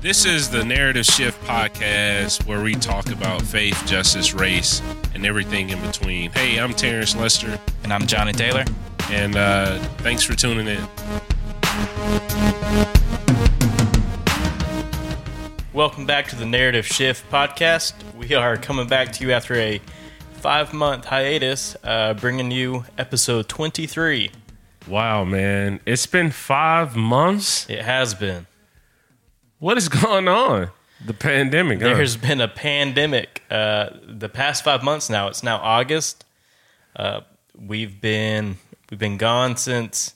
This 0.00 0.24
is 0.24 0.48
the 0.50 0.64
Narrative 0.64 1.04
Shift 1.04 1.40
podcast 1.44 2.46
where 2.46 2.62
we 2.62 2.74
talk 2.74 3.10
about 3.12 3.42
faith, 3.42 3.80
justice, 3.86 4.32
race, 4.34 4.82
and 5.14 5.24
everything 5.26 5.68
in 5.70 5.80
between. 5.82 6.30
Hey, 6.32 6.58
I'm 6.58 6.72
Terrence 6.72 7.14
Lester, 7.14 7.58
And 7.84 7.92
I'm 7.92 8.06
Johnny 8.06 8.32
Taylor. 8.32 8.64
and 9.10 9.36
uh, 9.36 9.78
thanks 9.98 10.22
for 10.24 10.34
tuning 10.34 10.66
in. 10.66 10.82
Welcome 15.72 16.06
back 16.06 16.26
to 16.28 16.36
the 16.36 16.46
Narrative 16.46 16.86
Shift 16.86 17.30
podcast. 17.30 17.92
We 18.16 18.34
are 18.34 18.56
coming 18.56 18.88
back 18.88 19.12
to 19.12 19.24
you 19.24 19.32
after 19.32 19.54
a 19.54 19.80
five 20.32 20.72
month 20.72 21.04
hiatus, 21.04 21.76
uh, 21.84 22.14
bringing 22.14 22.50
you 22.50 22.84
episode 22.98 23.48
23. 23.48 24.30
Wow, 24.88 25.24
man. 25.24 25.80
It's 25.86 26.06
been 26.06 26.30
five 26.30 26.96
months. 26.96 27.68
It 27.68 27.82
has 27.82 28.14
been. 28.14 28.46
What 29.58 29.76
is 29.76 29.88
going 30.02 30.28
on? 30.28 30.70
The 31.04 31.14
pandemic. 31.14 31.80
huh? 31.80 31.94
There's 31.94 32.16
been 32.16 32.40
a 32.40 32.48
pandemic 32.48 33.42
uh, 33.50 33.90
the 34.06 34.28
past 34.28 34.64
five 34.64 34.82
months 34.82 35.08
now. 35.08 35.28
It's 35.28 35.42
now 35.42 35.56
August. 35.58 36.24
Uh, 36.94 37.20
we've 37.58 38.00
been 38.00 38.58
we've 38.90 38.98
been 39.00 39.16
gone 39.16 39.56
since 39.56 40.14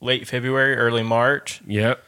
late 0.00 0.28
February, 0.28 0.76
early 0.76 1.02
March, 1.02 1.60
Yep. 1.66 2.02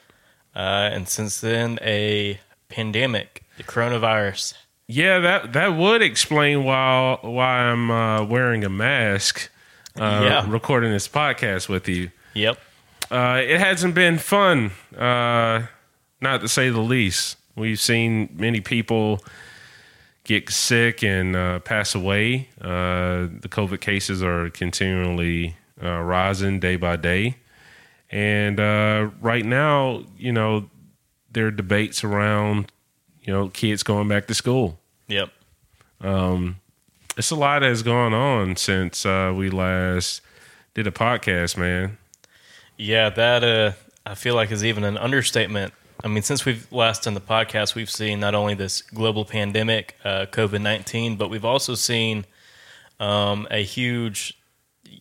uh, 0.54 0.58
and 0.92 1.08
since 1.08 1.40
then 1.40 1.78
a 1.82 2.38
pandemic, 2.68 3.42
the 3.56 3.64
coronavirus. 3.64 4.54
Yeah, 4.86 5.18
that 5.20 5.52
that 5.54 5.74
would 5.74 6.02
explain 6.02 6.64
why 6.64 7.18
why 7.22 7.46
I'm 7.62 7.90
uh, 7.90 8.24
wearing 8.24 8.62
a 8.64 8.68
mask. 8.68 9.50
Uh, 9.98 10.20
Yeah. 10.24 10.46
recording 10.50 10.90
this 10.92 11.08
podcast 11.08 11.68
with 11.68 11.88
you. 11.88 12.10
Yep. 12.34 12.58
Uh, 13.10 13.42
it 13.44 13.58
hasn't 13.60 13.94
been 13.94 14.18
fun, 14.18 14.70
uh, 14.96 15.66
not 16.20 16.40
to 16.40 16.48
say 16.48 16.70
the 16.70 16.80
least. 16.80 17.36
We've 17.56 17.78
seen 17.78 18.30
many 18.32 18.60
people 18.60 19.22
get 20.24 20.48
sick 20.50 21.02
and 21.04 21.36
uh, 21.36 21.58
pass 21.58 21.94
away. 21.94 22.48
Uh, 22.60 23.28
the 23.40 23.48
COVID 23.50 23.80
cases 23.80 24.22
are 24.22 24.48
continually 24.50 25.56
uh, 25.82 25.98
rising 26.00 26.58
day 26.60 26.76
by 26.76 26.96
day. 26.96 27.36
And 28.08 28.58
uh, 28.60 29.10
right 29.20 29.44
now, 29.44 30.04
you 30.16 30.32
know, 30.32 30.70
there 31.30 31.46
are 31.48 31.50
debates 31.50 32.04
around, 32.04 32.70
you 33.22 33.32
know, 33.32 33.48
kids 33.48 33.82
going 33.82 34.08
back 34.08 34.26
to 34.28 34.34
school. 34.34 34.78
Yep. 35.08 35.30
It's 37.16 37.30
a 37.30 37.36
lot 37.36 37.60
that 37.60 37.68
has 37.68 37.82
gone 37.82 38.14
on 38.14 38.56
since 38.56 39.04
uh, 39.04 39.34
we 39.36 39.50
last 39.50 40.22
did 40.74 40.86
a 40.86 40.90
podcast, 40.90 41.58
man. 41.58 41.98
Yeah, 42.78 43.10
that 43.10 43.44
uh, 43.44 43.72
I 44.06 44.14
feel 44.14 44.34
like 44.34 44.50
is 44.50 44.64
even 44.64 44.82
an 44.82 44.96
understatement. 44.96 45.74
I 46.02 46.08
mean, 46.08 46.22
since 46.22 46.46
we've 46.46 46.70
last 46.72 47.04
done 47.04 47.12
the 47.12 47.20
podcast, 47.20 47.74
we've 47.74 47.90
seen 47.90 48.18
not 48.18 48.34
only 48.34 48.54
this 48.54 48.80
global 48.80 49.26
pandemic, 49.26 49.94
uh, 50.04 50.26
COVID 50.30 50.62
nineteen, 50.62 51.16
but 51.16 51.28
we've 51.28 51.44
also 51.44 51.74
seen 51.74 52.24
um, 52.98 53.46
a 53.50 53.62
huge, 53.62 54.40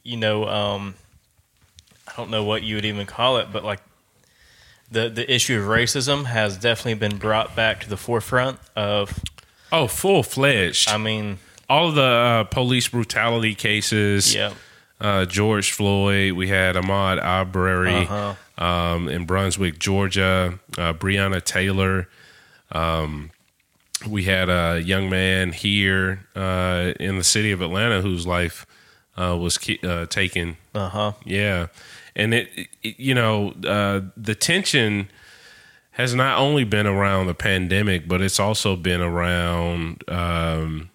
you 0.03 0.17
know, 0.17 0.47
um, 0.47 0.95
I 2.07 2.13
don't 2.17 2.29
know 2.29 2.43
what 2.43 2.61
you 2.61 2.75
would 2.75 2.85
even 2.85 3.05
call 3.05 3.37
it, 3.37 3.47
but 3.53 3.63
like 3.63 3.79
the 4.91 5.09
the 5.09 5.33
issue 5.33 5.57
of 5.57 5.65
racism 5.65 6.25
has 6.25 6.57
definitely 6.57 6.95
been 6.95 7.17
brought 7.17 7.55
back 7.55 7.79
to 7.81 7.89
the 7.89 7.97
forefront 7.97 8.59
of. 8.75 9.17
Oh, 9.71 9.87
full 9.87 10.21
fledged. 10.21 10.89
I 10.89 10.97
mean, 10.97 11.39
all 11.71 11.87
of 11.89 11.95
the 11.95 12.01
uh, 12.03 12.43
police 12.45 12.87
brutality 12.89 13.55
cases, 13.55 14.35
yeah, 14.35 14.53
uh, 14.99 15.25
George 15.25 15.71
Floyd, 15.71 16.33
we 16.33 16.47
had 16.49 16.75
Ahmaud 16.75 17.21
Arbery 17.23 18.05
Uh-huh. 18.05 18.63
um, 18.63 19.07
in 19.09 19.25
Brunswick, 19.25 19.79
Georgia, 19.79 20.59
uh, 20.77 20.93
Breonna 20.93 21.41
Taylor. 21.43 22.07
Um, 22.71 23.31
we 24.07 24.23
had 24.23 24.49
a 24.49 24.81
young 24.83 25.09
man 25.09 25.51
here 25.53 26.25
uh, 26.35 26.93
in 26.99 27.17
the 27.17 27.23
city 27.23 27.51
of 27.51 27.61
Atlanta 27.61 28.01
whose 28.01 28.25
life 28.27 28.65
uh, 29.17 29.37
was 29.37 29.57
ki- 29.57 29.79
uh, 29.83 30.05
taken. 30.07 30.57
uh 30.75 30.89
huh, 30.89 31.11
Yeah, 31.25 31.67
and 32.15 32.33
it, 32.33 32.49
it 32.83 32.99
you 32.99 33.13
know, 33.15 33.53
uh, 33.65 34.01
the 34.17 34.35
tension 34.35 35.09
has 35.91 36.13
not 36.15 36.37
only 36.39 36.63
been 36.63 36.87
around 36.87 37.27
the 37.27 37.33
pandemic, 37.33 38.07
but 38.07 38.21
it's 38.21 38.39
also 38.39 38.75
been 38.75 39.01
around 39.01 40.03
um, 40.09 40.89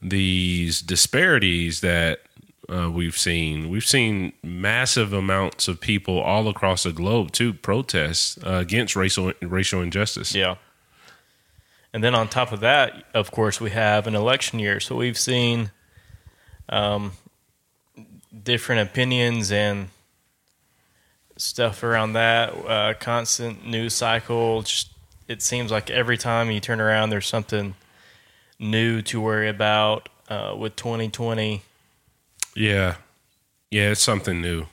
these 0.00 0.80
disparities 0.80 1.80
that 1.80 2.20
uh, 2.68 2.90
we've 2.90 3.16
seen. 3.16 3.70
We've 3.70 3.86
seen 3.86 4.32
massive 4.42 5.12
amounts 5.12 5.68
of 5.68 5.80
people 5.80 6.20
all 6.20 6.48
across 6.48 6.82
the 6.82 6.92
globe 6.92 7.32
to 7.32 7.52
protest 7.52 8.38
uh, 8.44 8.54
against 8.54 8.94
racial 8.94 9.32
racial 9.42 9.80
injustice. 9.80 10.34
Yeah. 10.34 10.56
And 11.92 12.04
then 12.04 12.14
on 12.14 12.28
top 12.28 12.52
of 12.52 12.60
that, 12.60 13.04
of 13.14 13.30
course, 13.30 13.60
we 13.60 13.70
have 13.70 14.06
an 14.06 14.14
election 14.14 14.58
year. 14.58 14.78
So 14.78 14.96
we've 14.96 15.18
seen 15.18 15.70
um, 16.68 17.12
different 18.42 18.82
opinions 18.82 19.50
and 19.50 19.88
stuff 21.38 21.82
around 21.82 22.12
that, 22.12 22.50
uh, 22.50 22.94
constant 23.00 23.66
news 23.66 23.94
cycle. 23.94 24.62
Just, 24.62 24.90
it 25.28 25.40
seems 25.40 25.70
like 25.70 25.88
every 25.88 26.18
time 26.18 26.50
you 26.50 26.60
turn 26.60 26.80
around, 26.80 27.08
there's 27.08 27.26
something 27.26 27.74
new 28.58 29.02
to 29.02 29.20
worry 29.20 29.48
about 29.48 30.08
uh, 30.28 30.54
with 30.58 30.76
2020. 30.76 31.62
Yeah, 32.54 32.96
yeah, 33.70 33.90
it's 33.90 34.02
something 34.02 34.40
new. 34.40 34.66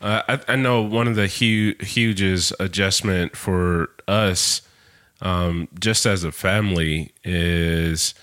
Uh, 0.00 0.22
I, 0.28 0.40
I 0.52 0.56
know 0.56 0.80
one 0.80 1.08
of 1.08 1.16
the 1.16 1.26
hu- 1.26 1.74
hugest 1.84 2.54
adjustment 2.58 3.36
for 3.36 3.90
us, 4.08 4.62
um, 5.20 5.68
just 5.78 6.06
as 6.06 6.24
a 6.24 6.32
family, 6.32 7.12
is 7.22 8.14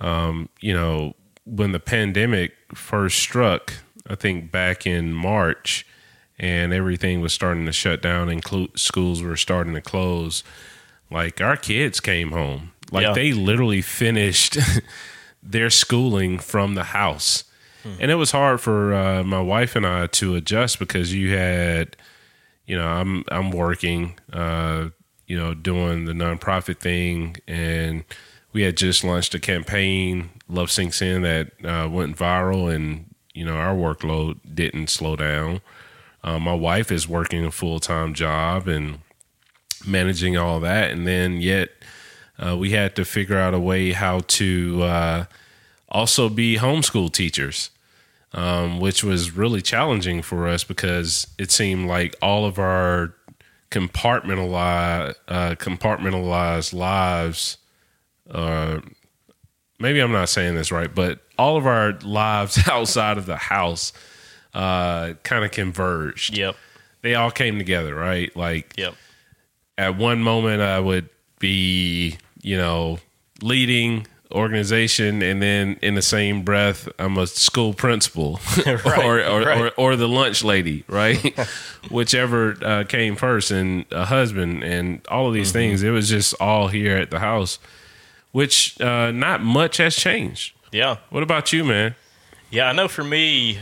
um, 0.00 0.48
you 0.60 0.74
know 0.74 1.14
when 1.46 1.72
the 1.72 1.80
pandemic 1.80 2.52
first 2.74 3.18
struck. 3.18 3.74
I 4.06 4.16
think 4.16 4.52
back 4.52 4.86
in 4.86 5.14
March, 5.14 5.86
and 6.38 6.74
everything 6.74 7.22
was 7.22 7.32
starting 7.32 7.64
to 7.64 7.72
shut 7.72 8.02
down, 8.02 8.28
and 8.28 8.44
clo- 8.44 8.68
schools 8.76 9.22
were 9.22 9.36
starting 9.36 9.72
to 9.72 9.80
close. 9.80 10.44
Like 11.10 11.40
our 11.40 11.56
kids 11.56 12.00
came 12.00 12.32
home, 12.32 12.72
like 12.94 13.02
Yeah. 13.06 13.12
they 13.12 13.32
literally 13.32 13.82
finished 13.82 14.56
their 15.42 15.68
schooling 15.70 16.38
from 16.38 16.74
the 16.74 16.84
house. 16.84 17.44
And 18.00 18.10
it 18.10 18.14
was 18.14 18.30
hard 18.30 18.62
for 18.62 18.94
uh, 18.94 19.22
my 19.24 19.42
wife 19.42 19.76
and 19.76 19.86
I 19.86 20.06
to 20.06 20.36
adjust 20.36 20.78
because 20.78 21.12
you 21.12 21.36
had, 21.36 21.98
you 22.66 22.76
know, 22.78 22.86
I'm 22.86 23.24
I'm 23.28 23.50
working, 23.50 24.18
uh, 24.32 24.88
you 25.26 25.36
know, 25.36 25.52
doing 25.52 26.06
the 26.06 26.14
nonprofit 26.14 26.78
thing, 26.78 27.36
and 27.46 28.04
we 28.54 28.62
had 28.62 28.78
just 28.78 29.04
launched 29.04 29.34
a 29.34 29.38
campaign, 29.38 30.30
Love 30.48 30.70
Sinks 30.70 31.02
In, 31.02 31.20
that 31.22 31.48
uh, 31.62 31.86
went 31.90 32.16
viral, 32.16 32.74
and 32.74 33.14
you 33.34 33.44
know, 33.44 33.56
our 33.56 33.74
workload 33.74 34.38
didn't 34.54 34.88
slow 34.88 35.14
down. 35.14 35.60
Uh, 36.22 36.38
my 36.38 36.54
wife 36.54 36.90
is 36.90 37.06
working 37.06 37.44
a 37.44 37.50
full 37.50 37.80
time 37.80 38.14
job 38.14 38.66
and 38.66 39.00
managing 39.86 40.38
all 40.38 40.58
that, 40.60 40.90
and 40.90 41.06
then 41.06 41.38
yet 41.42 41.68
uh, 42.38 42.56
we 42.56 42.70
had 42.70 42.96
to 42.96 43.04
figure 43.04 43.38
out 43.38 43.54
a 43.54 43.58
way 43.60 43.92
how 43.92 44.20
to 44.20 44.82
uh, 44.82 45.24
also 45.88 46.28
be 46.28 46.56
homeschool 46.56 47.12
teachers, 47.12 47.70
um, 48.32 48.80
which 48.80 49.04
was 49.04 49.36
really 49.36 49.62
challenging 49.62 50.22
for 50.22 50.48
us 50.48 50.64
because 50.64 51.26
it 51.38 51.50
seemed 51.50 51.86
like 51.88 52.16
all 52.20 52.44
of 52.44 52.58
our 52.58 53.14
compartmentalized 53.70 55.14
uh, 55.28 55.54
compartmentalized 55.56 56.72
lives. 56.72 57.58
Uh, 58.30 58.80
maybe 59.78 60.00
I'm 60.00 60.12
not 60.12 60.28
saying 60.28 60.54
this 60.54 60.72
right, 60.72 60.92
but 60.92 61.20
all 61.38 61.56
of 61.56 61.66
our 61.66 61.92
lives 62.02 62.58
outside 62.70 63.18
of 63.18 63.26
the 63.26 63.36
house 63.36 63.92
uh, 64.54 65.14
kind 65.22 65.44
of 65.44 65.50
converged. 65.50 66.36
Yep. 66.36 66.56
They 67.02 67.14
all 67.14 67.30
came 67.30 67.58
together, 67.58 67.94
right? 67.94 68.34
Like 68.36 68.74
Yep. 68.76 68.94
at 69.76 69.96
one 69.96 70.22
moment 70.22 70.62
I 70.62 70.80
would 70.80 71.08
be, 71.38 72.16
you 72.44 72.56
know, 72.56 72.98
leading 73.42 74.06
organization 74.32 75.22
and 75.22 75.40
then 75.40 75.76
in 75.80 75.94
the 75.94 76.02
same 76.02 76.42
breath 76.42 76.88
I'm 76.98 77.16
a 77.18 77.26
school 77.26 77.72
principal 77.72 78.40
Right, 78.66 78.86
or, 79.04 79.22
or, 79.24 79.40
right. 79.42 79.60
or 79.60 79.70
or 79.76 79.96
the 79.96 80.08
lunch 80.08 80.42
lady, 80.42 80.82
right? 80.88 81.38
Whichever 81.90 82.56
uh, 82.64 82.84
came 82.84 83.14
first 83.16 83.50
and 83.52 83.84
a 83.92 84.04
husband 84.06 84.64
and 84.64 85.00
all 85.08 85.28
of 85.28 85.34
these 85.34 85.48
Mm-hmm. 85.48 85.58
things. 85.58 85.82
It 85.84 85.90
was 85.90 86.08
just 86.08 86.34
all 86.40 86.68
here 86.68 86.96
at 86.96 87.10
the 87.10 87.20
house, 87.20 87.58
which 88.32 88.80
uh, 88.80 89.10
not 89.12 89.40
much 89.42 89.76
has 89.76 89.94
changed. 89.94 90.54
Yeah. 90.72 90.96
What 91.10 91.22
about 91.22 91.52
you, 91.52 91.62
man? 91.64 91.94
Yeah, 92.50 92.68
I 92.68 92.72
know 92.72 92.88
for 92.88 93.04
me, 93.04 93.58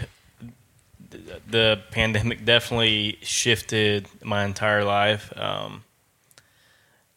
the 1.50 1.81
pandemic 1.90 2.44
definitely 2.44 3.19
shifted 3.23 4.06
my 4.23 4.44
entire 4.44 4.85
life. 4.85 5.32
Um, 5.37 5.85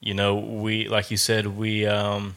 you 0.06 0.13
know, 0.13 0.36
we, 0.36 0.88
like 0.88 1.12
you 1.12 1.18
said, 1.18 1.48
we 1.57 1.86
um, 1.86 2.36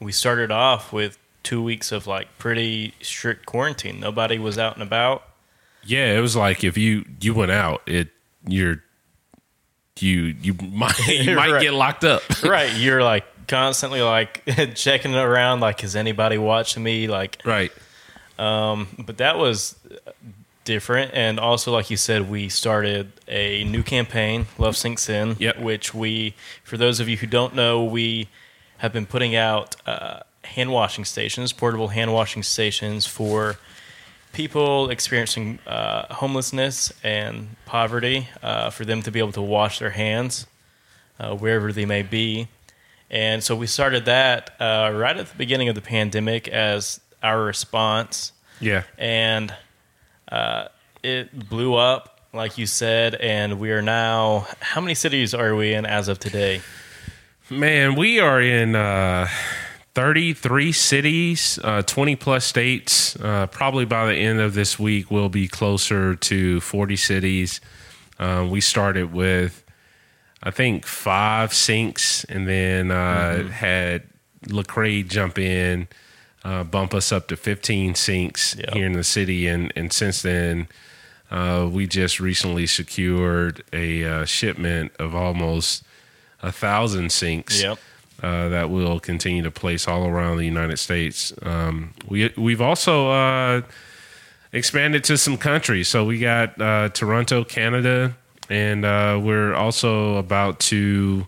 we 0.00 0.12
started 0.12 0.50
off 0.50 0.92
with 0.92 1.16
two 1.42 1.62
weeks 1.62 1.92
of 1.92 2.06
like 2.06 2.26
pretty 2.38 2.92
strict 3.00 3.46
quarantine. 3.46 4.00
Nobody 4.00 4.38
was 4.38 4.58
out 4.58 4.74
and 4.74 4.82
about. 4.82 5.22
Yeah, 5.84 6.16
it 6.16 6.20
was 6.20 6.34
like 6.36 6.62
if 6.64 6.76
you 6.76 7.04
you 7.20 7.32
went 7.32 7.50
out, 7.52 7.80
it 7.86 8.08
you're 8.46 8.82
you 10.00 10.34
you 10.42 10.54
might 10.62 10.98
you 11.06 11.34
might 11.36 11.52
Right. 11.52 11.62
get 11.62 11.72
locked 11.72 12.04
up. 12.04 12.22
right. 12.42 12.74
You're 12.76 13.02
like 13.02 13.24
constantly 13.46 14.02
like 14.02 14.42
checking 14.74 15.14
around, 15.14 15.60
like, 15.60 15.84
is 15.84 15.94
anybody 15.96 16.36
watching 16.38 16.82
me? 16.82 17.06
Like, 17.06 17.40
right. 17.44 17.70
Um 18.38 18.88
but 18.98 19.18
that 19.18 19.38
was 19.38 19.76
different. 20.64 21.10
And 21.14 21.38
also, 21.38 21.72
like 21.72 21.90
you 21.90 21.96
said, 21.96 22.28
we 22.28 22.48
started 22.48 23.12
a 23.28 23.64
new 23.64 23.82
campaign, 23.82 24.46
Love 24.58 24.76
Sinks 24.76 25.08
In, 25.08 25.36
Yep. 25.38 25.58
which 25.60 25.94
we, 25.94 26.34
for 26.62 26.76
those 26.76 27.00
of 27.00 27.08
you 27.08 27.16
who 27.18 27.26
don't 27.26 27.54
know, 27.54 27.84
we 27.84 28.28
have 28.78 28.92
been 28.92 29.06
putting 29.06 29.34
out 29.36 29.76
uh, 29.86 30.20
hand 30.42 30.70
washing 30.72 31.04
stations, 31.04 31.52
portable 31.52 31.88
hand 31.88 32.12
washing 32.12 32.42
stations 32.42 33.06
for 33.06 33.56
people 34.32 34.90
experiencing 34.90 35.58
uh, 35.66 36.12
homelessness 36.14 36.92
and 37.04 37.56
poverty, 37.66 38.28
uh, 38.42 38.70
for 38.70 38.84
them 38.84 39.00
to 39.02 39.10
be 39.10 39.18
able 39.20 39.32
to 39.32 39.42
wash 39.42 39.78
their 39.78 39.90
hands 39.90 40.46
uh, 41.20 41.34
wherever 41.34 41.72
they 41.72 41.86
may 41.86 42.02
be. 42.02 42.48
And 43.10 43.44
so 43.44 43.54
we 43.54 43.66
started 43.68 44.06
that 44.06 44.50
uh, 44.60 44.90
right 44.92 45.16
at 45.16 45.26
the 45.28 45.36
beginning 45.36 45.68
of 45.68 45.74
the 45.76 45.80
pandemic 45.80 46.48
as 46.48 47.00
our 47.22 47.42
response 47.44 48.32
Yeah. 48.60 48.82
and 48.98 49.54
uh, 50.28 50.68
it 51.02 51.48
blew 51.48 51.74
up, 51.74 52.20
like 52.32 52.58
you 52.58 52.66
said. 52.66 53.14
And 53.14 53.58
we 53.58 53.70
are 53.70 53.82
now, 53.82 54.46
how 54.60 54.80
many 54.80 54.94
cities 54.94 55.34
are 55.34 55.54
we 55.54 55.74
in 55.74 55.86
as 55.86 56.08
of 56.08 56.18
today? 56.18 56.62
Man, 57.50 57.94
we 57.94 58.20
are 58.20 58.40
in 58.40 58.74
uh, 58.74 59.28
33 59.94 60.72
cities, 60.72 61.58
uh, 61.62 61.82
20 61.82 62.16
plus 62.16 62.44
states. 62.44 63.16
Uh, 63.16 63.46
probably 63.46 63.84
by 63.84 64.06
the 64.06 64.14
end 64.14 64.40
of 64.40 64.54
this 64.54 64.78
week, 64.78 65.10
we'll 65.10 65.28
be 65.28 65.46
closer 65.46 66.16
to 66.16 66.60
40 66.60 66.96
cities. 66.96 67.60
Uh, 68.18 68.46
we 68.50 68.60
started 68.60 69.12
with, 69.12 69.62
I 70.42 70.50
think, 70.50 70.86
five 70.86 71.52
sinks 71.52 72.24
and 72.24 72.48
then 72.48 72.90
uh, 72.90 73.46
had 73.48 74.04
Lecrae 74.46 75.06
jump 75.06 75.38
in, 75.38 75.88
uh, 76.44 76.62
bump 76.64 76.92
us 76.94 77.10
up 77.10 77.26
to 77.28 77.36
15 77.36 77.94
sinks 77.94 78.54
Yeah. 78.58 78.72
here 78.74 78.86
in 78.86 78.92
the 78.92 79.04
city. 79.04 79.46
And, 79.46 79.72
and 79.74 79.92
since 79.92 80.22
then, 80.22 80.68
uh, 81.30 81.68
we 81.72 81.86
just 81.86 82.20
recently 82.20 82.66
secured 82.66 83.64
a 83.72 84.04
uh, 84.04 84.24
shipment 84.26 84.92
of 84.98 85.14
almost 85.14 85.82
a 86.42 86.52
thousand 86.52 87.10
sinks 87.10 87.62
Yep. 87.62 87.78
uh, 88.22 88.48
that 88.50 88.68
we'll 88.70 89.00
continue 89.00 89.42
to 89.42 89.50
place 89.50 89.88
all 89.88 90.06
around 90.06 90.36
the 90.36 90.44
United 90.44 90.78
States. 90.78 91.32
Um, 91.42 91.94
we 92.08 92.30
we've 92.36 92.60
also 92.60 93.08
uh, 93.10 93.62
expanded 94.52 95.02
to 95.04 95.16
some 95.16 95.38
countries. 95.38 95.88
So 95.88 96.04
we 96.04 96.18
got 96.18 96.60
uh, 96.60 96.90
Toronto, 96.90 97.42
Canada, 97.44 98.14
and 98.50 98.84
uh, 98.84 99.18
we're 99.22 99.54
also 99.54 100.16
about 100.16 100.60
to 100.60 101.26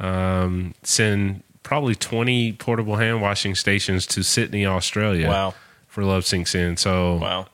um, 0.00 0.74
send 0.82 1.42
probably 1.66 1.96
twenty 1.96 2.52
portable 2.52 2.94
hand 2.96 3.20
washing 3.20 3.56
stations 3.56 4.06
to 4.06 4.22
Sydney, 4.22 4.64
Australia. 4.64 5.28
Wow. 5.28 5.54
For 5.88 6.04
Love 6.04 6.24
Sinks 6.24 6.54
In. 6.54 6.76
So 6.76 7.16
Wow. 7.16 7.46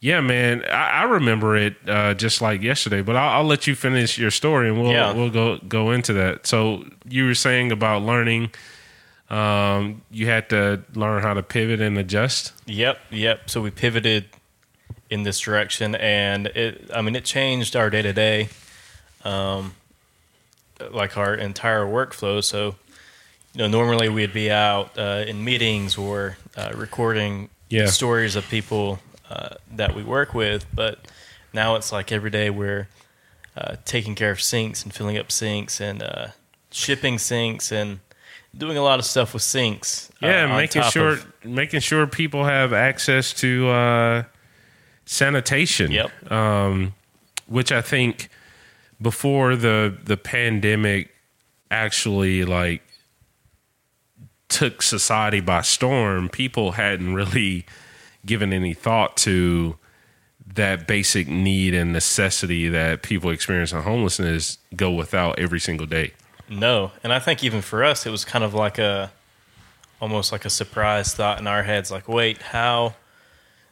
yeah, 0.00 0.20
man, 0.20 0.62
I, 0.70 0.90
I 0.90 1.02
remember 1.04 1.56
it 1.56 1.74
uh, 1.86 2.14
just 2.14 2.40
like 2.40 2.62
yesterday. 2.62 3.02
But 3.02 3.16
I'll, 3.16 3.40
I'll 3.40 3.44
let 3.44 3.66
you 3.66 3.74
finish 3.74 4.16
your 4.18 4.30
story, 4.30 4.68
and 4.68 4.80
we'll 4.80 4.92
Yeah. 4.92 5.12
we'll 5.12 5.30
go 5.30 5.58
go 5.68 5.90
into 5.90 6.12
that. 6.14 6.46
So 6.46 6.84
you 7.08 7.26
were 7.26 7.34
saying 7.34 7.72
about 7.72 8.02
learning. 8.02 8.50
Um, 9.28 10.02
you 10.10 10.26
had 10.28 10.48
to 10.50 10.82
learn 10.94 11.22
how 11.22 11.34
to 11.34 11.42
pivot 11.42 11.80
and 11.80 11.98
adjust. 11.98 12.52
Yep. 12.66 12.98
Yep. 13.10 13.50
So 13.50 13.60
we 13.60 13.70
pivoted 13.70 14.26
in 15.10 15.24
this 15.24 15.40
direction, 15.40 15.94
and 15.96 16.46
it, 16.48 16.88
I 16.94 17.02
mean, 17.02 17.16
it 17.16 17.24
changed 17.24 17.74
our 17.76 17.90
day 17.90 18.02
to 18.02 18.12
day, 18.12 18.48
um, 19.24 19.74
like 20.92 21.16
our 21.18 21.34
entire 21.34 21.84
workflow. 21.84 22.42
So, 22.42 22.76
you 23.56 23.62
know, 23.62 23.68
normally 23.68 24.10
we'd 24.10 24.34
be 24.34 24.50
out 24.50 24.98
uh, 24.98 25.24
in 25.26 25.42
meetings 25.42 25.96
or 25.96 26.36
uh, 26.58 26.72
recording 26.74 27.48
Yeah. 27.70 27.86
stories 27.86 28.36
of 28.36 28.46
people 28.50 28.98
uh, 29.30 29.54
that 29.76 29.94
we 29.94 30.02
work 30.02 30.34
with, 30.34 30.66
but 30.74 30.98
now 31.54 31.76
it's 31.76 31.90
like 31.90 32.12
every 32.12 32.28
day 32.30 32.50
we're 32.50 32.86
uh, 33.56 33.76
taking 33.86 34.14
care 34.14 34.30
of 34.30 34.42
sinks 34.42 34.84
and 34.84 34.92
filling 34.92 35.16
up 35.16 35.32
sinks 35.32 35.80
and 35.80 36.02
uh, 36.02 36.26
shipping 36.70 37.18
sinks 37.18 37.72
and 37.72 38.00
doing 38.54 38.76
a 38.76 38.82
lot 38.82 38.98
of 38.98 39.06
stuff 39.06 39.32
with 39.32 39.42
sinks. 39.42 40.10
uh, 40.22 40.26
Yeah, 40.26 40.54
making 40.54 40.82
sure 40.82 41.08
of- 41.12 41.26
making 41.42 41.80
sure 41.80 42.06
people 42.06 42.44
have 42.44 42.74
access 42.74 43.32
to 43.40 43.68
uh, 43.70 44.22
sanitation. 45.06 45.90
Yep. 45.92 46.30
Um, 46.30 46.94
which 47.46 47.72
I 47.72 47.80
think 47.80 48.28
before 49.00 49.56
the 49.56 49.96
the 50.04 50.16
pandemic 50.16 51.14
actually 51.70 52.44
like 52.44 52.82
took 54.48 54.82
society 54.82 55.40
by 55.40 55.60
storm, 55.62 56.28
people 56.28 56.72
hadn't 56.72 57.14
really 57.14 57.66
given 58.24 58.52
any 58.52 58.74
thought 58.74 59.16
to 59.18 59.76
that 60.54 60.86
basic 60.86 61.28
need 61.28 61.74
and 61.74 61.92
necessity 61.92 62.68
that 62.68 63.02
people 63.02 63.30
experience 63.30 63.70
experiencing 63.70 63.92
homelessness 63.92 64.58
go 64.74 64.90
without 64.90 65.38
every 65.38 65.60
single 65.60 65.86
day. 65.86 66.12
No, 66.48 66.92
and 67.02 67.12
I 67.12 67.18
think 67.18 67.42
even 67.42 67.60
for 67.60 67.82
us, 67.84 68.06
it 68.06 68.10
was 68.10 68.24
kind 68.24 68.44
of 68.44 68.54
like 68.54 68.78
a, 68.78 69.10
almost 70.00 70.30
like 70.32 70.44
a 70.44 70.50
surprise 70.50 71.12
thought 71.14 71.40
in 71.40 71.46
our 71.48 71.64
heads. 71.64 71.90
Like, 71.90 72.08
wait, 72.08 72.40
how? 72.40 72.94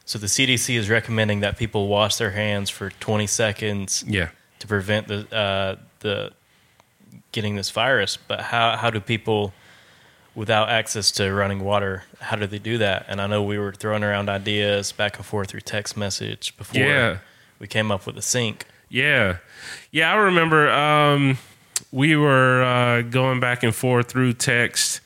So 0.03 0.19
the 0.19 0.27
CDC 0.27 0.75
is 0.75 0.89
recommending 0.89 1.39
that 1.39 1.57
people 1.57 1.87
wash 1.87 2.17
their 2.17 2.31
hands 2.31 2.69
for 2.69 2.89
20 2.91 3.25
seconds 3.27 4.03
Yeah. 4.07 4.29
to 4.59 4.67
prevent 4.67 5.07
the 5.07 5.35
uh, 5.35 5.75
the 6.01 6.31
getting 7.31 7.55
this 7.55 7.69
virus. 7.71 8.17
But 8.17 8.41
how 8.41 8.75
how 8.77 8.89
do 8.89 8.99
people 8.99 9.53
without 10.35 10.69
access 10.69 11.11
to 11.11 11.33
running 11.33 11.63
water? 11.63 12.03
How 12.19 12.35
do 12.35 12.45
they 12.45 12.59
do 12.59 12.77
that? 12.79 13.05
And 13.07 13.21
I 13.21 13.27
know 13.27 13.41
we 13.43 13.57
were 13.57 13.71
throwing 13.73 14.03
around 14.03 14.29
ideas 14.29 14.91
back 14.91 15.17
and 15.17 15.25
forth 15.25 15.49
through 15.49 15.61
text 15.61 15.95
message 15.97 16.55
before 16.57 16.81
Yeah. 16.81 17.17
we 17.59 17.67
came 17.67 17.91
up 17.91 18.05
with 18.05 18.15
the 18.15 18.21
sink. 18.21 18.65
Yeah. 18.89 19.37
Yeah, 19.91 20.11
I 20.11 20.15
remember 20.17 20.69
um, 20.69 21.37
we 21.91 22.15
were 22.15 22.63
uh, 22.63 23.01
going 23.01 23.39
back 23.39 23.63
and 23.63 23.73
forth 23.73 24.09
through 24.11 24.33
text, 24.33 25.01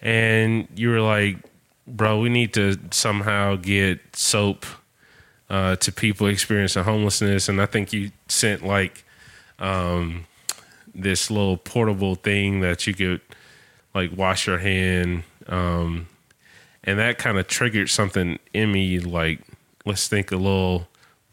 and 0.00 0.68
you 0.74 0.90
were 0.90 1.00
like, 1.00 1.38
bro, 1.86 2.20
we 2.20 2.28
need 2.28 2.54
to 2.54 2.78
somehow 2.90 3.56
get 3.56 4.00
soap 4.14 4.64
uh, 5.50 5.76
to 5.76 5.92
people 5.92 6.26
experiencing 6.28 6.84
homelessness. 6.84 7.48
And 7.48 7.60
I 7.60 7.66
think 7.66 7.92
you 7.92 8.10
sent 8.28 8.64
like 8.64 9.04
um, 9.58 10.26
this 10.94 11.30
little 11.30 11.56
portable 11.56 12.14
thing 12.14 12.60
that 12.60 12.86
you 12.86 12.94
could 12.94 13.20
like 13.94 14.10
wash 14.16 14.46
your 14.46 14.58
hand. 14.58 15.24
Um, 15.48 16.06
and 16.84 16.98
that 16.98 17.18
kind 17.18 17.38
of 17.38 17.46
triggered 17.46 17.90
something 17.90 18.38
in 18.52 18.72
me 18.72 18.98
like, 19.00 19.40
let's 19.84 20.08
think 20.08 20.32
a 20.32 20.36
little 20.36 20.88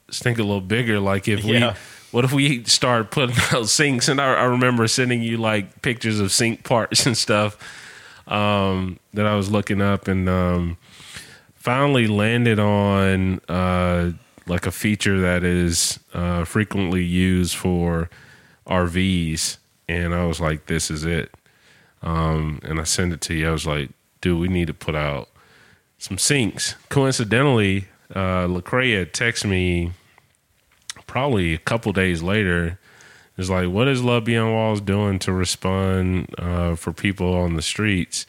let's 0.08 0.20
think 0.20 0.38
a 0.39 0.44
little 0.44 0.62
bigger. 0.62 1.00
Like 1.00 1.28
if 1.28 1.44
Yeah. 1.44 1.72
we, 1.74 1.78
what 2.12 2.25
if 2.25 2.34
we 2.34 2.63
start 2.63 3.12
putting 3.12 3.36
out 3.51 3.68
sinks? 3.70 4.08
And 4.08 4.20
I, 4.20 4.34
I 4.34 4.44
remember 4.46 4.88
sending 4.88 5.22
you 5.22 5.38
like 5.38 5.82
pictures 5.82 6.20
of 6.20 6.32
sink 6.32 6.63
parts 6.68 7.06
and 7.06 7.16
stuff 7.18 7.58
um, 8.28 9.00
that 9.13 9.25
I 9.25 9.36
was 9.36 9.50
looking 9.51 9.82
up, 9.82 10.08
and 10.08 10.28
um, 10.30 10.78
finally 11.56 12.06
landed 12.08 12.60
on 12.60 13.39
uh, 13.50 14.12
like 14.46 14.66
a 14.68 14.72
feature 14.72 15.20
that 15.22 15.44
is 15.44 16.00
uh, 16.13 16.44
frequently 16.46 17.04
used 17.04 17.56
for 17.56 18.10
RVs, 18.68 19.58
and 19.88 20.13
I 20.13 20.25
was 20.25 20.39
like, 20.39 20.68
this 20.68 20.92
is 20.92 21.06
it. 21.06 21.32
Um, 22.01 22.60
and 22.63 22.79
I 22.79 22.84
sent 22.84 23.13
it 23.13 23.22
to 23.22 23.34
you. 23.34 23.50
I 23.50 23.51
was 23.51 23.68
like, 23.68 23.89
dude, 24.22 24.39
we 24.39 24.48
need 24.48 24.68
to 24.68 24.74
put 24.74 24.96
out 24.96 25.29
some 25.98 26.18
sinks. 26.18 26.75
Coincidentally, 26.89 27.88
uh, 28.13 28.48
had 28.48 29.13
texted 29.13 29.50
me 29.50 29.91
probably 31.08 31.53
a 31.53 31.58
couple 31.60 31.91
days 31.94 32.22
later. 32.22 32.79
It's 33.38 33.50
like, 33.50 33.70
what 33.70 33.88
is 33.88 34.03
Love 34.03 34.25
Beyond 34.25 34.53
Walls 34.53 34.82
doing 34.82 35.20
to 35.20 35.32
respond 35.32 36.34
uh, 36.38 36.75
for 36.75 36.91
people 36.91 37.34
on 37.36 37.56
the 37.56 37.62
streets? 37.62 38.25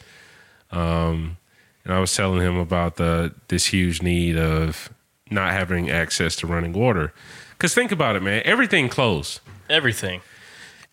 Um, 0.71 1.37
and 1.83 1.93
I 1.93 1.99
was 1.99 2.15
telling 2.15 2.41
him 2.41 2.57
about 2.57 2.95
the 2.95 3.33
this 3.47 3.67
huge 3.67 4.01
need 4.01 4.37
of 4.37 4.89
not 5.29 5.51
having 5.51 5.89
access 5.89 6.35
to 6.37 6.47
running 6.47 6.73
water. 6.73 7.13
Because 7.51 7.73
think 7.73 7.91
about 7.91 8.15
it, 8.15 8.21
man, 8.21 8.41
everything 8.45 8.89
closed. 8.89 9.39
Everything. 9.69 10.21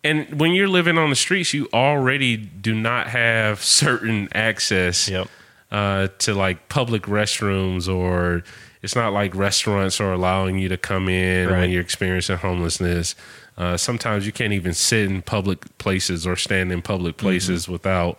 And 0.03 0.39
when 0.39 0.53
you're 0.53 0.67
living 0.69 0.97
on 0.97 1.09
the 1.09 1.15
streets, 1.15 1.53
you 1.53 1.67
already 1.73 2.37
do 2.37 2.73
not 2.73 3.07
have 3.07 3.61
certain 3.83 4.29
access 4.33 5.09
Yep. 5.09 5.27
uh, 5.71 6.07
to 6.19 6.33
like 6.33 6.69
public 6.69 7.03
restrooms 7.03 7.93
or 7.93 8.43
it's 8.81 8.95
not 8.95 9.11
like 9.11 9.35
restaurants 9.35 9.99
are 9.99 10.13
allowing 10.13 10.57
you 10.57 10.69
to 10.69 10.77
come 10.77 11.09
in 11.09 11.49
when 11.49 11.69
you're 11.69 11.81
experiencing 11.81 12.37
homelessness. 12.37 13.13
Uh, 13.57 13.75
sometimes 13.75 14.25
you 14.25 14.31
can't 14.31 14.53
even 14.53 14.73
sit 14.73 15.09
in 15.11 15.21
public 15.21 15.77
places 15.79 16.25
or 16.25 16.37
stand 16.37 16.71
in 16.71 16.81
public 16.81 17.17
places 17.17 17.67
without 17.67 18.17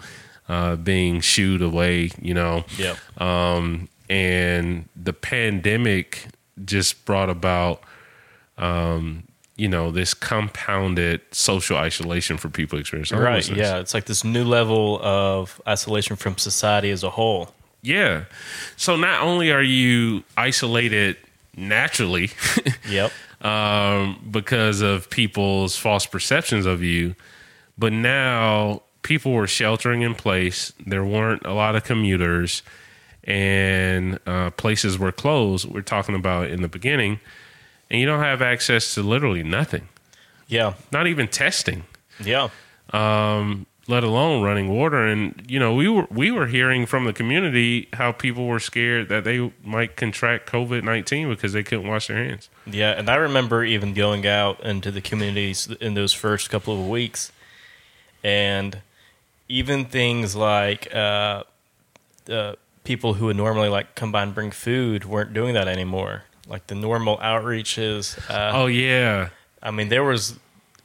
uh, 0.51 0.77
being 0.77 1.21
shooed 1.23 1.63
away, 1.63 2.11
you 2.21 2.35
know. 2.35 2.65
Yep. 2.77 3.23
Um, 3.23 3.89
and 4.11 4.87
the 4.95 5.15
pandemic 5.15 6.27
just 6.63 7.07
brought 7.07 7.31
about, 7.31 7.81
um, 8.59 9.23
you 9.61 9.69
know, 9.69 9.91
this 9.91 10.15
compounded 10.15 11.21
social 11.33 11.77
isolation 11.77 12.39
for 12.39 12.49
people 12.49 12.79
experiencing 12.79 13.19
Right. 13.19 13.47
Yeah. 13.51 13.77
It's 13.79 13.93
like 13.93 14.07
this 14.07 14.25
new 14.25 14.43
level 14.43 14.99
of 15.03 15.61
isolation 15.69 16.17
from 16.17 16.39
society 16.39 16.91
as 16.91 17.03
a 17.05 17.11
whole. 17.11 17.53
Yeah. 17.83 18.25
So 18.79 18.97
not 18.97 19.21
only 19.21 19.53
are 19.53 19.63
you 19.63 20.25
isolated 20.35 21.19
naturally 21.57 22.31
Yep. 22.89 23.13
um, 23.43 24.27
because 24.31 24.81
of 24.81 25.11
people's 25.11 25.77
false 25.77 26.07
perceptions 26.07 26.65
of 26.65 26.83
you, 26.83 27.15
but 27.77 27.93
now 27.93 28.81
people 29.03 29.33
were 29.33 29.47
sheltering 29.47 30.01
in 30.01 30.15
place. 30.15 30.73
There 30.87 31.05
weren't 31.05 31.45
a 31.45 31.53
lot 31.53 31.77
of 31.77 31.85
commuters, 31.85 32.63
and 33.25 34.19
uh, 34.27 34.51
places 34.53 34.99
were 34.99 35.13
closed. 35.13 35.67
We're 35.69 35.83
talking 35.83 36.15
about 36.15 36.49
in 36.49 36.63
the 36.63 36.69
beginning, 36.69 37.21
and 37.91 38.01
you 38.01 38.07
don't 38.07 38.21
have 38.23 38.41
access 38.43 38.95
to 38.95 39.03
literally 39.03 39.43
nothing, 39.43 39.89
Yeah. 40.49 40.75
not 40.93 41.07
even 41.07 41.29
testing 41.29 41.85
Yeah. 42.21 42.49
um, 42.93 43.67
let 43.89 44.05
alone 44.05 44.43
running 44.45 44.69
water. 44.69 45.05
And 45.05 45.43
you 45.49 45.59
know, 45.59 45.75
we 45.75 45.89
were 45.89 46.07
we 46.11 46.31
were 46.31 46.47
hearing 46.47 46.87
from 46.87 47.05
the 47.07 47.13
community 47.13 47.89
how 47.95 48.13
people 48.13 48.47
were 48.47 48.61
scared 48.61 49.09
that 49.09 49.25
they 49.25 49.51
might 49.65 49.97
contract 49.97 50.49
COVID 50.51 50.85
nineteen 50.85 51.29
because 51.29 51.53
they 51.53 51.63
couldn't 51.65 51.89
wash 51.89 52.07
their 52.07 52.17
hands. 52.25 52.49
Yeah, 52.67 52.93
and 52.93 53.09
I 53.11 53.17
remember 53.17 53.65
even 53.65 53.93
going 53.95 54.27
out 54.27 54.61
into 54.65 54.91
the 54.93 55.01
communities 55.01 55.67
in 55.81 55.95
those 55.95 56.13
first 56.13 56.51
couple 56.51 56.75
of 56.81 56.89
weeks, 56.89 57.33
and 58.23 58.81
even 59.49 59.85
things 59.87 60.37
like 60.37 60.95
uh, 60.95 61.43
uh, 62.31 62.55
people 62.85 63.15
who 63.15 63.27
would 63.27 63.37
normally 63.37 63.69
like 63.69 63.97
come 63.97 64.13
by 64.13 64.23
and 64.23 64.33
bring 64.35 64.53
food 64.53 65.05
weren't 65.05 65.35
doing 65.35 65.55
that 65.55 65.67
anymore. 65.67 66.25
Like 66.51 66.67
the 66.67 66.75
normal 66.75 67.17
outreaches. 67.19 68.19
Uh, 68.29 68.51
Oh 68.53 68.67
yeah, 68.67 69.29
I 69.63 69.71
mean, 69.71 69.89
there 69.89 70.05
was 70.05 70.39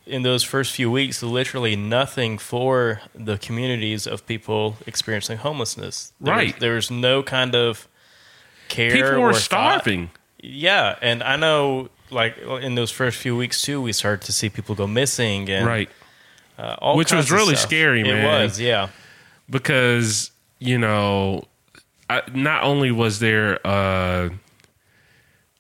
in 0.06 0.22
those 0.22 0.44
first 0.44 0.72
few 0.74 0.92
weeks 0.92 1.24
literally 1.24 1.76
nothing 1.76 2.38
for 2.38 3.02
the 3.16 3.38
communities 3.40 4.06
of 4.06 4.26
people 4.28 4.78
experiencing 4.86 5.38
homelessness. 5.38 6.14
There 6.22 6.36
was- 6.36 6.44
Right. 6.44 6.60
there 6.60 6.76
was 6.76 6.92
no 6.92 7.24
kind 7.24 7.56
of 7.56 7.88
care. 8.68 8.92
people 8.92 9.20
were 9.22 9.34
thought- 9.34 9.82
starving. 9.82 10.12
yeah, 10.40 10.96
and 11.02 11.24
I 11.24 11.36
know, 11.38 11.90
like 12.12 12.38
in 12.62 12.76
those 12.76 12.92
first 12.92 13.18
few 13.18 13.36
weeks 13.36 13.64
too, 13.64 13.82
we 13.82 13.92
started 13.94 14.24
to 14.28 14.32
see 14.32 14.48
people 14.50 14.76
go 14.76 14.86
missing, 14.86 15.50
and 15.50 15.66
Right, 15.66 15.90
uh, 16.60 16.76
all 16.78 16.96
Which 16.98 17.12
was 17.12 17.32
really 17.32 17.56
scary, 17.56 18.02
It 18.02 18.24
was, 18.24 18.60
yeah, 18.60 18.90
because 19.50 20.30
you 20.60 20.78
know, 20.78 21.46
I, 22.10 22.22
not 22.34 22.64
only 22.64 22.92
was 22.92 23.18
there 23.20 23.60
uh, 23.66 24.30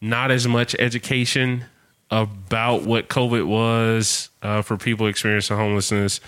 not 0.09 0.31
as 0.31 0.47
much 0.47 0.75
education 0.77 1.65
about 2.11 2.83
what 2.83 3.09
COVID 3.09 3.47
was 3.47 4.29
uh, 4.43 4.61
for 4.61 4.77
people 4.77 5.07
experiencing 5.07 5.57
homelessness. 5.57 6.21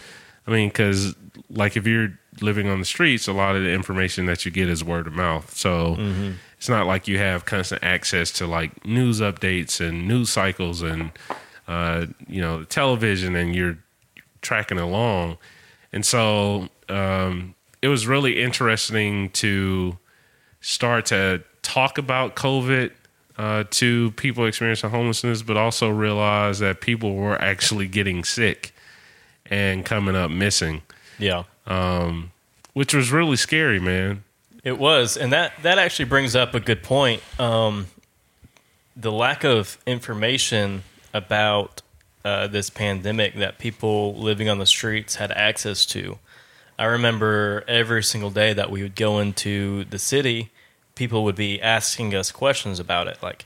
I 0.47 0.51
mean, 0.51 0.69
because 0.69 1.15
like 1.49 1.77
if 1.77 1.85
you're 1.85 2.17
living 2.41 2.67
on 2.67 2.79
the 2.79 2.85
streets, 2.85 3.27
a 3.27 3.33
lot 3.33 3.55
of 3.55 3.63
the 3.63 3.71
information 3.71 4.25
that 4.25 4.45
you 4.45 4.51
get 4.51 4.67
is 4.67 4.83
word 4.83 5.07
of 5.07 5.13
mouth. 5.13 5.55
So 5.55 5.95
it's 6.57 6.69
not 6.69 6.87
like 6.87 7.07
you 7.07 7.19
have 7.19 7.45
constant 7.45 7.83
access 7.83 8.31
to 8.33 8.47
like 8.47 8.83
news 8.85 9.21
updates 9.21 9.79
and 9.79 10.07
news 10.07 10.31
cycles 10.31 10.81
and 10.81 11.11
uh, 11.67 12.07
you 12.27 12.41
know 12.41 12.63
television, 12.63 13.35
and 13.35 13.55
you're 13.55 13.77
tracking 14.41 14.79
along. 14.79 15.37
And 15.93 16.05
so 16.05 16.69
um, 16.89 17.53
it 17.81 17.89
was 17.89 18.07
really 18.07 18.41
interesting 18.41 19.29
to 19.31 19.97
start 20.61 21.05
to 21.07 21.43
talk 21.61 21.97
about 21.97 22.35
COVID 22.35 22.91
uh, 23.37 23.63
to 23.69 24.11
people 24.11 24.45
experiencing 24.45 24.89
homelessness, 24.89 25.41
but 25.41 25.57
also 25.57 25.89
realize 25.89 26.59
that 26.59 26.81
people 26.81 27.15
were 27.15 27.39
actually 27.41 27.87
getting 27.87 28.23
sick 28.23 28.73
and 29.45 29.85
coming 29.85 30.15
up 30.15 30.31
missing, 30.31 30.81
yeah. 31.19 31.43
which 32.73 32.93
was 32.93 33.11
really 33.11 33.37
scary, 33.37 33.79
man. 33.79 34.23
It 34.63 34.77
was, 34.77 35.15
and 35.15 35.31
that 35.31 35.53
that 35.61 35.77
actually 35.77 36.05
brings 36.05 36.35
up 36.35 36.53
a 36.53 36.59
good 36.59 36.83
point. 36.83 37.21
Um, 37.39 37.87
the 38.97 39.11
lack 39.11 39.43
of 39.43 39.77
information 39.85 40.83
about 41.13 41.81
uh, 42.25 42.47
this 42.47 42.69
pandemic 42.69 43.35
that 43.35 43.59
people 43.59 44.15
living 44.15 44.49
on 44.49 44.57
the 44.57 44.65
streets 44.65 45.15
had 45.15 45.31
access 45.31 45.85
to. 45.85 46.17
I 46.77 46.85
remember 46.85 47.63
every 47.67 48.03
single 48.03 48.29
day 48.29 48.53
that 48.53 48.69
we 48.69 48.83
would 48.83 48.95
go 48.95 49.19
into 49.19 49.85
the 49.85 49.97
city, 49.97 50.51
people 50.97 51.23
would 51.23 51.35
be 51.35 51.61
asking 51.61 52.13
us 52.15 52.31
questions 52.31 52.79
about 52.79 53.07
it, 53.07 53.17
like 53.23 53.45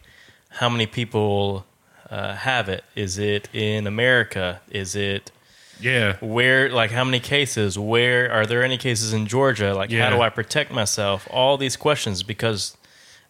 how 0.50 0.70
many 0.70 0.88
people 0.88 1.66
uh, 2.10 2.34
have 2.36 2.68
it? 2.70 2.84
Is 2.96 3.18
it 3.18 3.48
in 3.54 3.86
America? 3.88 4.62
Is 4.72 4.96
it 4.96 5.32
Yeah. 5.80 6.16
where 6.20 6.70
like 6.70 6.92
how 6.92 7.04
many 7.04 7.20
cases 7.20 7.78
where 7.78 8.32
are 8.32 8.46
there 8.46 8.64
any 8.64 8.78
cases 8.78 9.14
in 9.14 9.26
georgia 9.26 9.74
like 9.74 9.90
Yeah. 9.90 10.04
how 10.04 10.16
do 10.16 10.22
i 10.22 10.30
protect 10.30 10.70
myself 10.72 11.28
all 11.32 11.58
these 11.58 11.76
questions 11.76 12.22
because 12.24 12.78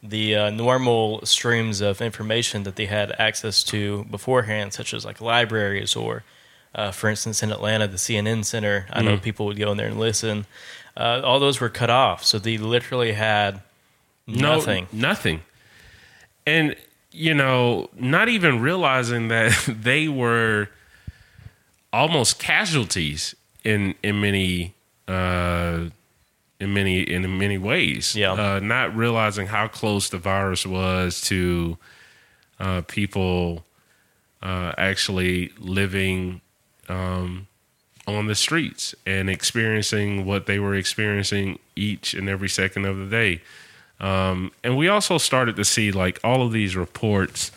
the 0.03 0.35
uh, 0.35 0.49
normal 0.49 1.23
streams 1.25 1.79
of 1.79 2.01
information 2.01 2.63
that 2.63 2.75
they 2.75 2.87
had 2.87 3.13
access 3.27 3.63
to 3.71 4.03
beforehand 4.11 4.73
such 4.73 4.93
as 4.93 5.05
like 5.05 5.21
libraries 5.21 5.95
or 5.95 6.23
uh, 6.75 6.91
for 6.91 7.07
instance 7.09 7.41
in 7.41 7.51
atlanta 7.51 7.87
the 7.87 8.01
cnn 8.05 8.43
center 8.43 8.85
i 8.91 9.01
know 9.01 9.15
people 9.17 9.45
would 9.45 9.57
go 9.57 9.71
in 9.71 9.77
there 9.77 9.87
and 9.87 9.99
listen 9.99 10.45
uh, 10.97 11.21
all 11.23 11.39
those 11.39 11.61
were 11.61 11.69
cut 11.69 11.89
off 11.89 12.19
so 12.25 12.37
they 12.37 12.57
literally 12.57 13.13
had 13.13 13.61
No, 14.27 14.55
nothing 14.55 14.87
Nothing. 14.91 15.41
And, 16.45 16.75
you 17.11 17.33
know, 17.33 17.89
not 17.93 18.29
even 18.29 18.61
realizing 18.61 19.27
that 19.29 19.51
they 19.67 20.07
were 20.07 20.69
almost 21.93 22.39
casualties 22.39 23.35
in 23.63 23.93
in 24.01 24.21
many 24.21 24.73
uh 25.07 25.89
in 26.59 26.73
many 26.73 27.01
in 27.01 27.37
many 27.37 27.57
ways. 27.57 28.15
Yeah. 28.15 28.31
Uh 28.31 28.59
not 28.59 28.95
realizing 28.95 29.47
how 29.47 29.67
close 29.67 30.09
the 30.09 30.17
virus 30.17 30.65
was 30.65 31.21
to 31.21 31.77
uh 32.59 32.81
people 32.87 33.65
uh 34.41 34.71
actually 34.77 35.51
living 35.59 36.41
um 36.87 37.47
on 38.07 38.27
the 38.27 38.35
streets 38.35 38.95
and 39.05 39.29
experiencing 39.29 40.25
what 40.25 40.45
they 40.45 40.59
were 40.59 40.75
experiencing 40.75 41.59
each 41.75 42.13
and 42.13 42.29
every 42.29 42.49
second 42.49 42.85
of 42.85 42.97
the 42.97 43.05
day. 43.05 43.41
Um, 44.01 44.51
and 44.63 44.75
we 44.75 44.87
also 44.89 45.17
started 45.17 45.55
to 45.55 45.63
see 45.63 45.91
like 45.91 46.19
all 46.23 46.41
of 46.41 46.51
these 46.51 46.75
reports 46.75 47.51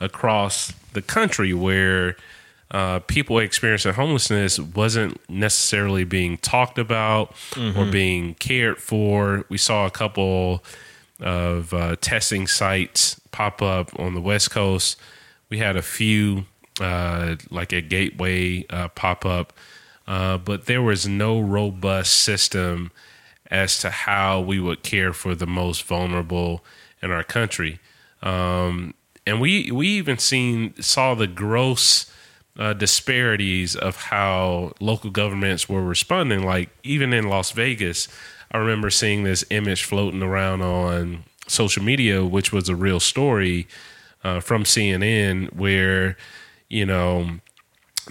across 0.00 0.72
the 0.92 1.00
country 1.00 1.54
where 1.54 2.16
uh, 2.72 2.98
people 3.00 3.38
experiencing 3.38 3.92
homelessness 3.92 4.58
wasn't 4.58 5.20
necessarily 5.30 6.02
being 6.02 6.36
talked 6.38 6.78
about 6.78 7.32
or 7.56 7.84
being 7.90 8.34
cared 8.34 8.78
for. 8.78 9.44
We 9.48 9.58
saw 9.58 9.86
a 9.86 9.90
couple 9.90 10.64
of 11.20 11.72
uh, 11.72 11.94
testing 12.00 12.48
sites 12.48 13.20
pop 13.30 13.62
up 13.62 13.98
on 13.98 14.14
the 14.14 14.20
West 14.20 14.50
Coast. 14.50 14.98
We 15.48 15.58
had 15.58 15.76
a 15.76 15.82
few, 15.82 16.46
uh, 16.80 17.36
like 17.50 17.72
a 17.72 17.80
Gateway, 17.80 18.66
uh, 18.68 18.88
pop 18.88 19.24
up, 19.24 19.52
uh, 20.08 20.38
but 20.38 20.66
there 20.66 20.82
was 20.82 21.06
no 21.06 21.38
robust 21.38 22.14
system 22.14 22.90
as 23.54 23.78
to 23.78 23.88
how 23.88 24.40
we 24.40 24.58
would 24.58 24.82
care 24.82 25.12
for 25.12 25.36
the 25.36 25.46
most 25.46 25.84
vulnerable 25.84 26.64
in 27.00 27.12
our 27.12 27.22
country. 27.22 27.78
Um, 28.20 28.94
and 29.24 29.40
we 29.40 29.70
we 29.70 29.86
even 29.86 30.18
seen 30.18 30.74
saw 30.82 31.14
the 31.14 31.28
gross 31.28 32.10
uh, 32.58 32.72
disparities 32.72 33.76
of 33.76 33.96
how 33.96 34.72
local 34.80 35.10
governments 35.10 35.68
were 35.68 35.84
responding. 35.84 36.44
Like 36.44 36.68
even 36.82 37.12
in 37.12 37.28
Las 37.28 37.52
Vegas, 37.52 38.08
I 38.50 38.58
remember 38.58 38.90
seeing 38.90 39.22
this 39.22 39.44
image 39.50 39.84
floating 39.84 40.22
around 40.22 40.62
on 40.62 41.22
social 41.46 41.84
media, 41.84 42.24
which 42.24 42.52
was 42.52 42.68
a 42.68 42.74
real 42.74 42.98
story 42.98 43.68
uh, 44.24 44.40
from 44.40 44.64
CNN, 44.64 45.54
where 45.54 46.16
you 46.68 46.84
know 46.84 47.38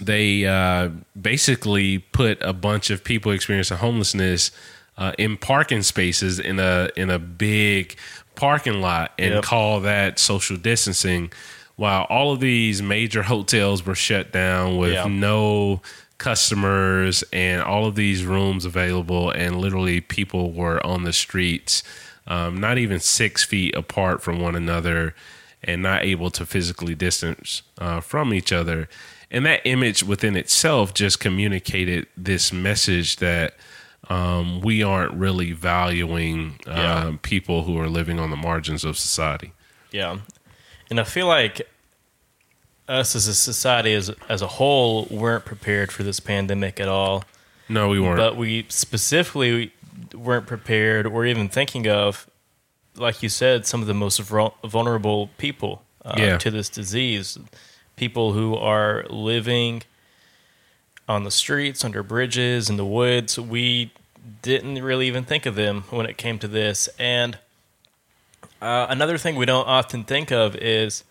they 0.00 0.46
uh, 0.46 0.88
basically 1.20 1.98
put 1.98 2.40
a 2.40 2.54
bunch 2.54 2.88
of 2.88 3.04
people 3.04 3.30
experiencing 3.30 3.76
homelessness 3.76 4.50
uh, 4.96 5.12
in 5.18 5.36
parking 5.36 5.82
spaces 5.82 6.38
in 6.38 6.58
a 6.60 6.88
in 6.96 7.10
a 7.10 7.18
big 7.18 7.96
parking 8.34 8.80
lot 8.80 9.12
and 9.18 9.34
Yep. 9.34 9.44
call 9.44 9.80
that 9.80 10.18
social 10.18 10.56
distancing. 10.56 11.30
While 11.76 12.02
all 12.08 12.32
of 12.32 12.40
these 12.40 12.80
major 12.82 13.24
hotels 13.24 13.84
were 13.84 13.96
shut 13.96 14.30
down 14.32 14.76
with 14.76 14.92
Yeah. 14.92 15.06
no 15.08 15.82
customers 16.18 17.22
and 17.32 17.62
all 17.62 17.86
of 17.86 17.94
these 17.94 18.24
rooms 18.24 18.64
available, 18.64 19.30
and 19.30 19.60
literally 19.60 20.00
people 20.00 20.52
were 20.52 20.84
on 20.86 21.04
the 21.04 21.12
streets, 21.12 21.82
um, 22.26 22.58
not 22.60 22.78
even 22.78 22.98
six 23.00 23.44
feet 23.44 23.74
apart 23.76 24.22
from 24.22 24.40
one 24.40 24.54
another, 24.56 25.14
and 25.62 25.82
not 25.82 26.02
able 26.04 26.30
to 26.30 26.44
physically 26.44 26.94
distance 26.94 27.62
uh, 27.78 28.00
from 28.00 28.34
each 28.34 28.52
other. 28.52 28.88
And 29.30 29.44
that 29.46 29.60
image 29.64 30.02
within 30.02 30.36
itself 30.36 30.94
just 30.94 31.20
communicated 31.20 32.06
this 32.16 32.52
message 32.52 33.16
that 33.16 33.54
um, 34.10 34.60
we 34.60 34.82
aren't 34.82 35.14
really 35.14 35.52
valuing 35.52 36.58
uh, 36.66 36.70
Yeah. 36.72 37.16
people 37.22 37.64
who 37.64 37.78
are 37.78 37.88
living 37.88 38.18
on 38.20 38.30
the 38.30 38.36
margins 38.36 38.84
of 38.84 38.96
society. 38.98 39.52
Yeah. 39.90 40.18
And 40.90 41.00
I 41.00 41.04
feel 41.04 41.26
like 41.26 41.62
us 42.88 43.16
as 43.16 43.26
a 43.26 43.34
society 43.34 43.94
as 43.94 44.10
as 44.28 44.42
a 44.42 44.46
whole 44.46 45.06
weren't 45.10 45.44
prepared 45.44 45.90
for 45.90 46.02
this 46.02 46.20
pandemic 46.20 46.78
at 46.80 46.88
all. 46.88 47.24
No, 47.68 47.88
we 47.88 47.98
weren't. 47.98 48.18
But 48.18 48.36
we 48.36 48.66
specifically 48.68 49.72
weren't 50.12 50.46
prepared 50.46 51.06
or 51.06 51.24
even 51.24 51.48
thinking 51.48 51.88
of, 51.88 52.28
like 52.96 53.22
you 53.22 53.28
said, 53.30 53.64
some 53.66 53.80
of 53.80 53.86
the 53.86 53.94
most 53.94 54.20
vulnerable 54.20 55.30
people 55.38 55.82
uh, 56.04 56.14
Yeah. 56.18 56.36
to 56.38 56.50
this 56.50 56.68
disease. 56.68 57.38
People 57.96 58.32
who 58.34 58.54
are 58.56 59.06
living 59.08 59.82
on 61.08 61.24
the 61.24 61.30
streets, 61.30 61.84
under 61.84 62.02
bridges, 62.02 62.70
in 62.70 62.76
the 62.76 62.84
woods. 62.84 63.38
We 63.38 63.92
didn't 64.42 64.82
really 64.82 65.06
even 65.06 65.24
think 65.24 65.46
of 65.46 65.54
them 65.54 65.84
when 65.90 66.06
it 66.06 66.16
came 66.16 66.38
to 66.38 66.48
this. 66.48 66.88
And 66.98 67.38
uh, 68.60 68.86
another 68.88 69.18
thing 69.18 69.36
we 69.36 69.46
don't 69.46 69.66
often 69.66 70.04
think 70.04 70.30
of 70.30 70.56
is, 70.56 71.04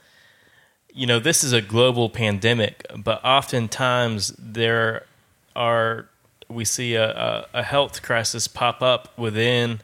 you 0.94 1.06
know, 1.06 1.20
this 1.20 1.44
is 1.44 1.54
a 1.54 1.62
global 1.62 2.10
pandemic, 2.10 2.86
but 2.96 3.24
oftentimes 3.24 4.34
there 4.38 5.06
are 5.56 6.08
we 6.50 6.66
see 6.66 6.96
a, 6.96 7.10
a, 7.10 7.46
a 7.54 7.64
health 7.64 8.02
crisis 8.02 8.48
pop 8.48 8.82
up 8.82 9.18
within 9.18 9.82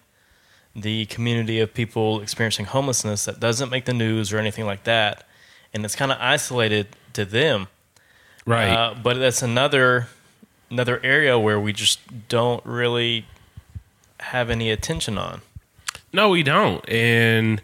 the 0.76 1.06
community 1.08 1.60
of 1.60 1.74
people 1.74 2.22
experiencing 2.22 2.66
homelessness 2.66 3.26
that 3.26 3.40
doesn't 3.40 3.70
make 3.70 3.86
the 3.86 3.94
news 3.94 4.32
or 4.32 4.38
anything 4.38 4.66
like 4.66 4.84
that, 4.84 5.28
and 5.74 5.84
it's 5.84 5.96
kind 5.96 6.12
of 6.12 6.18
isolated 6.20 6.88
to 7.14 7.26
them. 7.26 7.68
Right. 8.46 8.70
Uh, 8.70 8.96
but 9.02 9.18
that's 9.18 9.42
another 9.42 10.08
another 10.70 11.00
area 11.04 11.38
where 11.38 11.60
we 11.60 11.74
just 11.74 12.00
don't 12.28 12.64
really 12.66 13.26
have 14.20 14.50
any 14.50 14.70
attention 14.70 15.18
on. 15.18 15.42
No, 16.12 16.30
we 16.30 16.44
don't. 16.44 16.88
And, 16.90 17.62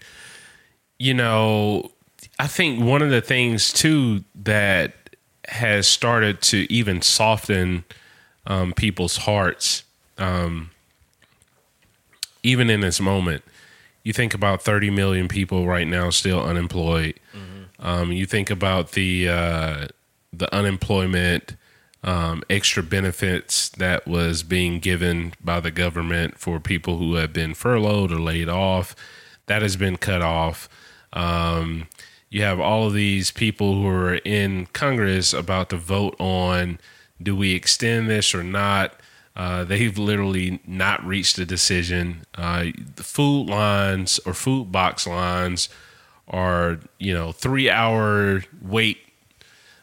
you 0.97 1.13
know, 1.13 1.91
I 2.39 2.47
think 2.47 2.83
one 2.83 3.01
of 3.01 3.09
the 3.09 3.21
things, 3.21 3.73
too, 3.73 4.23
that 4.35 4.93
has 5.47 5.87
started 5.87 6.41
to 6.41 6.71
even 6.71 7.01
soften 7.01 7.83
um, 8.47 8.73
people's 8.73 9.17
hearts, 9.17 9.83
um, 10.17 10.71
even 12.43 12.69
in 12.69 12.81
this 12.81 12.99
moment, 12.99 13.43
you 14.03 14.13
think 14.13 14.33
about 14.33 14.61
30 14.61 14.91
million 14.91 15.27
people 15.27 15.65
right 15.65 15.87
now 15.87 16.09
still 16.11 16.43
unemployed. 16.43 17.19
Um, 17.79 18.11
you 18.11 18.25
think 18.25 18.49
about 18.49 18.91
the 18.91 19.27
uh, 19.27 19.87
the 20.37 20.53
unemployment 20.53 21.55
um, 22.03 22.43
extra 22.49 22.83
benefits 22.83 23.69
that 23.69 24.07
was 24.07 24.43
being 24.43 24.79
given 24.79 25.33
by 25.43 25.59
the 25.59 25.71
government 25.71 26.37
for 26.37 26.59
people 26.59 26.97
who 26.97 27.15
have 27.15 27.33
been 27.33 27.53
furloughed 27.53 28.11
or 28.11 28.19
laid 28.19 28.47
off. 28.47 28.95
That 29.47 29.63
has 29.63 29.75
been 29.75 29.97
cut 29.97 30.21
off. 30.21 30.69
Um, 31.13 31.87
you 32.29 32.43
have 32.43 32.59
all 32.59 32.87
of 32.87 32.93
these 32.93 33.31
people 33.31 33.75
who 33.75 33.87
are 33.87 34.15
in 34.15 34.67
Congress 34.67 35.33
about 35.33 35.69
to 35.71 35.77
vote 35.77 36.15
on 36.19 36.79
do 37.21 37.35
we 37.35 37.53
extend 37.53 38.09
this 38.09 38.35
or 38.35 38.43
not. 38.43 38.93
Uh, 39.35 39.63
they've 39.63 39.97
literally 39.97 40.59
not 40.65 41.05
reached 41.05 41.37
a 41.39 41.45
decision. 41.45 42.25
Uh, 42.35 42.65
the 42.95 43.03
food 43.03 43.49
lines 43.49 44.19
or 44.25 44.33
food 44.33 44.71
box 44.71 45.07
lines 45.07 45.69
are, 46.27 46.79
you 46.99 47.13
know, 47.13 47.31
three 47.31 47.69
hour 47.69 48.43
wait 48.61 48.97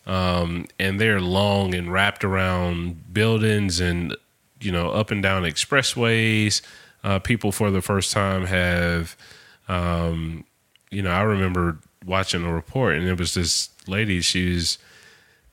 um, 0.07 0.67
and 0.79 1.01
they're 1.01 1.21
long 1.21 1.75
and 1.75 1.93
wrapped 1.93 2.25
around 2.25 3.13
buildings 3.13 3.81
and 3.81 4.17
you 4.61 4.73
know 4.73 4.91
up 4.91 5.11
and 5.11 5.23
down 5.23 5.43
expressways. 5.43 6.63
Uh, 7.05 7.19
people 7.19 7.51
for 7.51 7.71
the 7.73 7.83
first 7.83 8.13
time 8.13 8.47
have, 8.47 9.17
um, 9.67 10.45
you 10.93 11.03
know, 11.03 11.11
I 11.11 11.23
remember 11.23 11.79
watching 12.07 12.45
a 12.45 12.53
report 12.53 12.95
and 12.95 13.09
it 13.09 13.19
was 13.19 13.35
this 13.35 13.71
lady. 13.89 14.21
She's, 14.21 14.79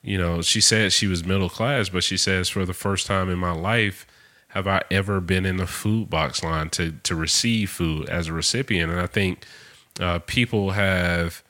you 0.00 0.16
know, 0.16 0.42
she 0.42 0.60
said 0.60 0.92
she 0.92 1.08
was 1.08 1.24
middle 1.24 1.48
class, 1.48 1.88
but 1.88 2.04
she 2.04 2.16
says 2.16 2.48
for 2.48 2.64
the 2.64 2.72
first 2.72 3.08
time 3.08 3.28
in 3.28 3.38
my 3.38 3.50
life 3.50 4.06
have 4.50 4.66
I 4.66 4.82
ever 4.90 5.20
been 5.20 5.46
in 5.46 5.60
a 5.60 5.66
food 5.66 6.10
box 6.10 6.42
line 6.42 6.70
to 6.70 6.92
to 6.92 7.14
receive 7.14 7.70
food 7.70 8.08
as 8.08 8.28
a 8.28 8.32
recipient, 8.32 8.90
and 8.90 9.00
I 9.00 9.06
think 9.06 9.44
uh, 10.00 10.18
people 10.20 10.72
have 10.72 11.42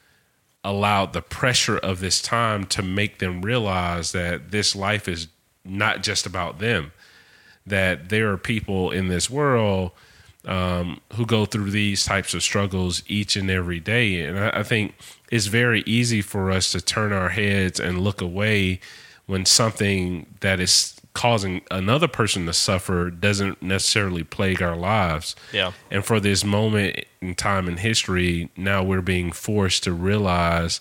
allowed 0.63 1.13
the 1.13 1.23
pressure 1.23 1.79
of 1.79 2.01
this 2.01 2.21
time 2.21 2.65
to 2.65 2.83
make 2.83 3.19
them 3.19 3.43
realize 3.43 4.13
that 4.13 4.51
this 4.51 4.77
life 4.77 5.09
is 5.09 5.29
not 5.65 6.03
just 6.03 6.27
about 6.27 6.59
them 6.59 6.93
that 7.67 8.09
there 8.09 8.31
are 8.31 8.37
people 8.37 8.91
in 8.91 9.09
this 9.09 9.31
world 9.31 9.93
um, 10.45 11.01
who 11.15 11.27
go 11.27 11.45
through 11.45 11.71
these 11.71 12.05
types 12.05 12.35
of 12.35 12.43
struggles 12.43 13.03
each 13.07 13.37
and 13.37 13.51
every 13.51 13.81
day. 13.81 14.23
And 14.23 14.39
I, 14.39 14.61
I 14.61 14.63
think 14.63 14.95
it's 15.31 15.47
very 15.47 15.83
easy 15.87 16.23
for 16.23 16.51
us 16.51 16.73
to 16.73 16.81
turn 16.81 17.13
our 17.13 17.31
heads 17.31 17.79
and 17.79 18.01
look 18.01 18.21
away 18.21 18.81
when 19.27 19.45
something 19.45 20.27
that 20.41 20.61
is 20.61 21.00
causing 21.13 21.61
another 21.71 22.07
person 22.09 22.47
to 22.47 22.53
suffer 22.53 23.11
doesn't 23.11 23.61
necessarily 23.61 24.23
plague 24.23 24.63
our 24.63 24.77
lives 24.77 25.35
Yeah. 25.53 25.73
and 25.91 26.05
for 26.05 26.21
this 26.21 26.45
moment 26.45 27.05
in 27.21 27.35
time 27.35 27.69
in 27.69 27.79
history, 27.79 28.49
now 28.57 28.83
we're 28.83 29.01
being 29.03 29.33
forced 29.33 29.83
to 29.85 29.93
realize 29.93 30.81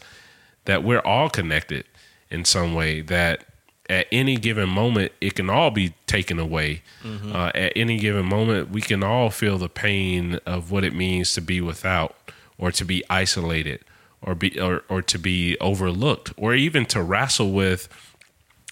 that 0.65 0.83
we're 0.83 0.99
all 1.01 1.29
connected 1.29 1.85
in 2.29 2.45
some 2.45 2.75
way, 2.75 3.01
that 3.01 3.43
at 3.89 4.05
any 4.11 4.37
given 4.37 4.69
moment, 4.69 5.11
it 5.19 5.33
can 5.33 5.49
all 5.49 5.71
be 5.71 5.95
taken 6.05 6.37
away. 6.37 6.83
Uh, 7.03 7.51
at 7.55 7.73
any 7.75 7.97
given 7.97 8.23
moment, 8.25 8.69
we 8.69 8.81
can 8.81 9.03
all 9.03 9.31
feel 9.31 9.57
the 9.57 9.67
pain 9.67 10.35
of 10.45 10.69
what 10.69 10.83
it 10.83 10.93
means 10.93 11.33
to 11.33 11.41
be 11.41 11.59
without 11.59 12.15
or 12.59 12.71
to 12.71 12.85
be 12.85 13.03
isolated 13.09 13.79
or 14.21 14.35
be 14.35 14.59
or, 14.59 14.83
or 14.89 15.01
to 15.01 15.17
be 15.17 15.57
overlooked 15.59 16.31
or 16.37 16.53
even 16.53 16.85
to 16.85 17.01
wrestle 17.01 17.51
with 17.51 17.89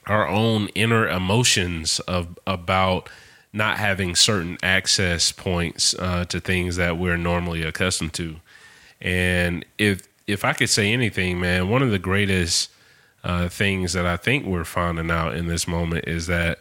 our 0.08 0.28
own 0.28 0.68
inner 0.70 1.08
emotions 1.08 2.00
of 2.02 2.38
about 2.48 3.10
not 3.54 3.78
having 3.78 4.16
certain 4.16 4.58
access 4.62 5.32
points 5.32 5.94
uh, 5.96 6.26
to 6.26 6.40
things 6.40 6.76
that 6.76 6.98
we're 6.98 7.18
normally 7.18 7.64
accustomed 7.64 8.14
to. 8.14 8.38
And 9.02 9.66
if 9.78 10.08
if 10.26 10.44
I 10.44 10.54
could 10.54 10.70
say 10.70 10.92
anything, 10.92 11.40
man, 11.40 11.70
one 11.70 11.82
of 11.82 11.92
the 11.92 12.00
greatest 12.00 12.70
uh, 13.24 13.48
things 13.50 13.94
that 13.94 14.06
I 14.06 14.18
think 14.18 14.46
we're 14.46 14.66
finding 14.66 15.10
out 15.10 15.36
in 15.36 15.48
this 15.48 15.68
moment 15.68 16.08
is 16.08 16.28
that 16.28 16.60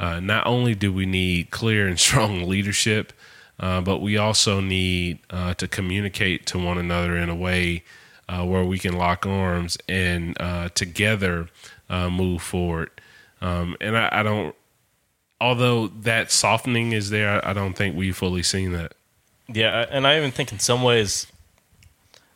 uh, 0.00 0.20
not 0.20 0.46
only 0.46 0.74
do 0.74 0.92
we 0.92 1.06
need 1.06 1.50
clear 1.50 1.86
and 1.86 2.00
strong 2.08 2.48
leadership, 2.48 3.12
uh, 3.60 3.80
but 3.80 3.98
we 3.98 4.16
also 4.16 4.60
need 4.60 5.18
uh, 5.30 5.54
to 5.54 5.68
communicate 5.68 6.46
to 6.46 6.58
one 6.58 6.78
another 6.78 7.16
in 7.16 7.28
a 7.28 7.34
way 7.34 7.84
uh, 8.28 8.44
where 8.44 8.64
we 8.64 8.78
can 8.78 8.96
lock 8.96 9.26
arms 9.26 9.76
and 9.88 10.36
together 10.74 11.48
uh, 11.88 12.08
move 12.10 12.42
forward. 12.42 12.90
Um, 13.40 13.76
and 13.80 13.96
I, 13.96 14.08
I 14.12 14.22
don't, 14.22 14.54
although 15.40 15.88
that 15.88 16.30
softening 16.30 16.92
is 16.92 17.10
there, 17.10 17.44
I, 17.44 17.50
I 17.50 17.52
don't 17.52 17.74
think 17.74 17.96
we've 17.96 18.16
fully 18.16 18.42
seen 18.42 18.72
that. 18.72 18.94
Yeah, 19.48 19.84
and 19.90 20.06
I 20.06 20.16
even 20.16 20.30
think 20.30 20.52
in 20.52 20.58
some 20.58 20.82
ways 20.82 21.26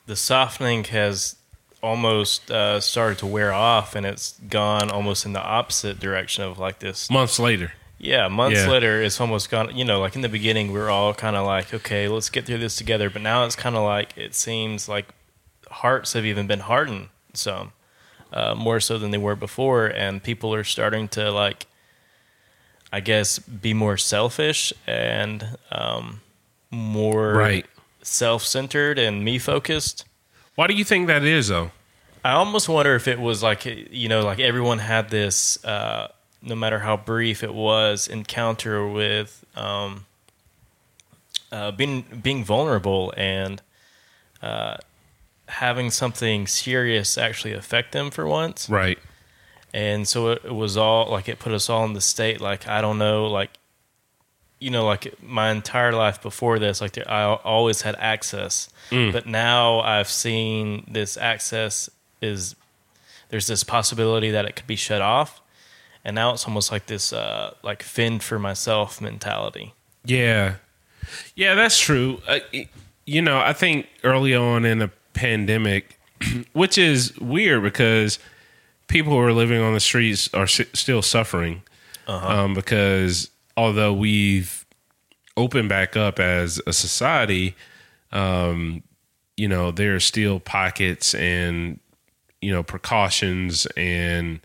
the 0.07 0.17
softening 0.17 0.85
has 0.85 1.37
almost 1.83 2.51
uh, 2.51 2.81
started 2.81 3.19
to 3.19 3.27
wear 3.27 3.53
off, 3.53 3.95
and 3.95 4.05
it's 4.05 4.39
gone 4.49 4.91
almost 4.91 5.25
in 5.25 5.33
the 5.33 5.43
opposite 5.43 5.99
direction 6.01 6.45
of 6.45 6.59
like 6.59 6.81
this. 6.81 7.11
Months 7.11 7.39
later, 7.39 7.73
Yeah, 7.99 8.29
months 8.29 8.59
Yeah. 8.61 8.69
later, 8.69 9.03
it's 9.03 9.21
almost 9.21 9.49
gone. 9.51 9.75
You 9.77 9.85
know, 9.85 10.01
like 10.01 10.15
in 10.17 10.21
the 10.23 10.29
beginning, 10.29 10.73
we 10.73 10.81
are 10.81 10.91
all 10.91 11.15
kind 11.15 11.35
of 11.37 11.47
like, 11.47 11.73
okay, 11.73 12.09
let's 12.09 12.29
get 12.31 12.45
through 12.47 12.59
this 12.59 12.77
together. 12.77 13.09
But 13.11 13.23
now 13.23 13.45
it's 13.45 13.57
kind 13.57 13.75
of 13.77 13.85
like 13.85 14.17
it 14.19 14.35
seems 14.35 14.89
like 14.89 15.07
hearts 15.71 16.13
have 16.13 16.25
even 16.27 16.47
been 16.47 16.61
hardened 16.61 17.09
some 17.33 17.73
uh, 18.33 18.55
more 18.55 18.81
so 18.81 18.99
than 18.99 19.11
they 19.11 19.19
were 19.19 19.37
before, 19.37 19.87
and 19.87 20.23
people 20.23 20.55
are 20.55 20.64
starting 20.64 21.09
to 21.09 21.31
like, 21.31 21.67
I 22.93 23.01
guess, 23.01 23.38
be 23.38 23.75
more 23.75 23.97
selfish 23.97 24.73
and 24.87 25.57
um, 25.71 26.21
more 26.71 27.33
right? 27.33 27.67
self-centered 28.03 28.99
and 28.99 29.25
me-focused. 29.25 30.05
Why 30.55 30.67
do 30.67 30.75
you 30.75 30.85
think 30.85 31.07
that 31.07 31.25
is, 31.25 31.49
though? 31.49 31.71
I 32.25 32.33
almost 32.33 32.69
wonder 32.69 32.95
if 32.95 33.07
it 33.07 33.21
was 33.21 33.43
like 33.43 33.64
you 33.64 34.09
know, 34.09 34.23
like 34.23 34.41
everyone 34.41 34.79
had 34.79 35.09
this, 35.09 35.64
uh, 35.64 36.09
no 36.43 36.55
matter 36.55 36.81
how 36.81 36.97
brief 36.97 37.43
it 37.43 37.55
was, 37.55 38.09
encounter 38.09 38.87
with 38.87 39.45
um, 39.57 40.07
uh, 41.53 41.71
being 41.71 42.03
being 42.23 42.45
vulnerable 42.45 43.14
and 43.17 43.62
uh, 44.43 44.77
having 45.49 45.91
something 45.91 46.47
serious 46.47 47.19
actually 47.19 47.53
affect 47.55 47.93
them 47.93 48.11
for 48.11 48.27
once. 48.27 48.69
Right. 48.69 48.99
And 49.75 50.07
so 50.07 50.29
it, 50.31 50.43
it 50.45 50.55
was 50.55 50.77
all 50.77 51.11
like 51.11 51.29
it 51.29 51.39
put 51.39 51.53
us 51.53 51.69
all 51.69 51.85
in 51.85 51.93
the 51.93 52.01
state 52.01 52.41
like 52.41 52.67
I 52.69 52.81
don't 52.81 52.99
know 52.99 53.27
like 53.27 53.51
you 54.61 54.71
know 54.71 54.85
like 54.87 55.15
my 55.23 55.51
entire 55.51 55.93
life 55.93 56.21
before 56.23 56.59
this 56.59 56.81
like 56.81 56.99
I 57.07 57.25
always 57.45 57.83
had 57.83 57.95
access 57.99 58.69
but 58.91 59.27
now 59.27 59.81
I've 59.81 60.09
seen 60.09 60.85
this 60.91 61.17
access 61.19 61.91
is 62.23 62.57
there's 63.29 63.47
this 63.47 63.63
possibility 63.63 64.31
that 64.31 64.47
it 64.47 64.57
could 64.57 64.67
be 64.67 64.75
shut 64.77 65.03
off 65.03 65.41
and 66.05 66.15
now 66.15 66.33
it's 66.33 66.47
almost 66.49 66.73
like 66.73 66.87
this 66.87 67.13
uh 67.13 67.53
like 67.63 67.83
fend 67.83 68.23
for 68.23 68.39
myself 68.39 69.01
mentality 69.01 69.75
Yeah. 70.05 70.55
Yeah, 71.37 71.55
that's 71.55 71.79
true. 71.79 72.21
Uh, 72.27 72.41
y- 72.53 72.69
you 73.07 73.23
know, 73.23 73.39
I 73.39 73.53
think 73.55 73.87
early 74.05 74.35
on 74.35 74.65
in 74.65 74.79
the 74.79 74.91
pandemic, 75.12 75.99
which 76.53 76.79
is 76.79 77.18
weird 77.18 77.62
because 77.62 78.18
people 78.88 79.12
who 79.12 79.18
are 79.21 79.33
living 79.33 79.61
on 79.61 79.75
the 79.75 79.81
streets 79.81 80.33
are 80.35 80.44
s- 80.44 80.61
still 80.73 81.03
suffering. 81.03 81.62
Um, 82.07 82.55
because 82.55 83.31
although 83.57 83.92
we've 83.92 84.64
opened 85.37 85.68
back 85.68 85.94
up 85.94 86.18
as 86.18 86.59
a 86.66 86.73
society, 86.73 87.55
um, 88.12 88.83
you 89.37 89.47
know, 89.47 89.71
there 89.71 89.94
are 89.94 90.01
still 90.01 90.40
pockets 90.40 91.14
and 91.14 91.79
you 92.40 92.53
know 92.53 92.62
precautions 92.62 93.66
and 93.77 94.40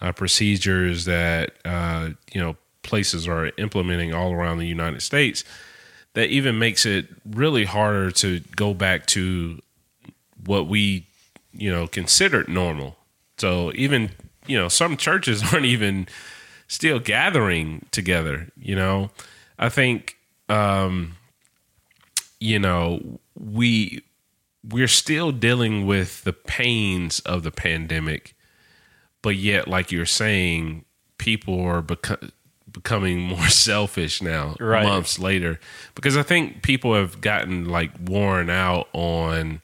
uh, 0.00 0.12
procedures 0.12 1.04
that 1.06 1.52
uh, 1.64 2.10
you 2.32 2.40
know 2.40 2.56
places 2.82 3.26
are 3.28 3.50
implementing 3.58 4.14
all 4.14 4.32
around 4.32 4.58
the 4.58 4.66
United 4.66 5.02
States 5.02 5.44
that 6.14 6.28
even 6.30 6.58
makes 6.58 6.86
it 6.86 7.06
really 7.28 7.64
harder 7.64 8.10
to 8.10 8.40
go 8.56 8.74
back 8.74 9.06
to 9.06 9.60
what 10.48 10.66
we 10.66 11.06
you 11.52 11.70
know 11.70 11.86
considered 11.86 12.48
normal. 12.48 12.96
So 13.36 13.70
even 13.74 14.10
you 14.46 14.58
know 14.58 14.68
some 14.68 14.96
churches 14.96 15.42
aren't 15.52 15.66
even 15.66 16.08
still 16.66 16.98
gathering 16.98 17.86
together. 17.90 18.48
You 18.56 18.76
know, 18.76 19.10
I 19.58 19.68
think 19.68 20.16
um, 20.48 21.16
you 22.40 22.58
know 22.58 23.20
we 23.38 24.02
we're 24.68 24.88
still 24.88 25.32
dealing 25.32 25.86
with 25.86 26.24
the 26.24 26.32
pains 26.32 27.20
of 27.20 27.42
the 27.42 27.50
pandemic, 27.50 28.34
but 29.22 29.36
yet, 29.36 29.68
like 29.68 29.92
you're 29.92 30.04
saying, 30.06 30.84
people 31.16 31.60
are 31.60 31.80
beco- 31.82 32.30
becoming 32.70 33.20
more 33.20 33.46
selfish 33.68 34.20
now, 34.20 34.56
Right. 34.60 34.84
months 34.84 35.18
later, 35.18 35.58
because 35.94 36.16
I 36.16 36.22
think 36.22 36.62
people 36.62 36.94
have 36.94 37.20
gotten 37.20 37.66
like 37.68 37.92
worn 38.04 38.50
out 38.50 38.88
on 38.92 39.62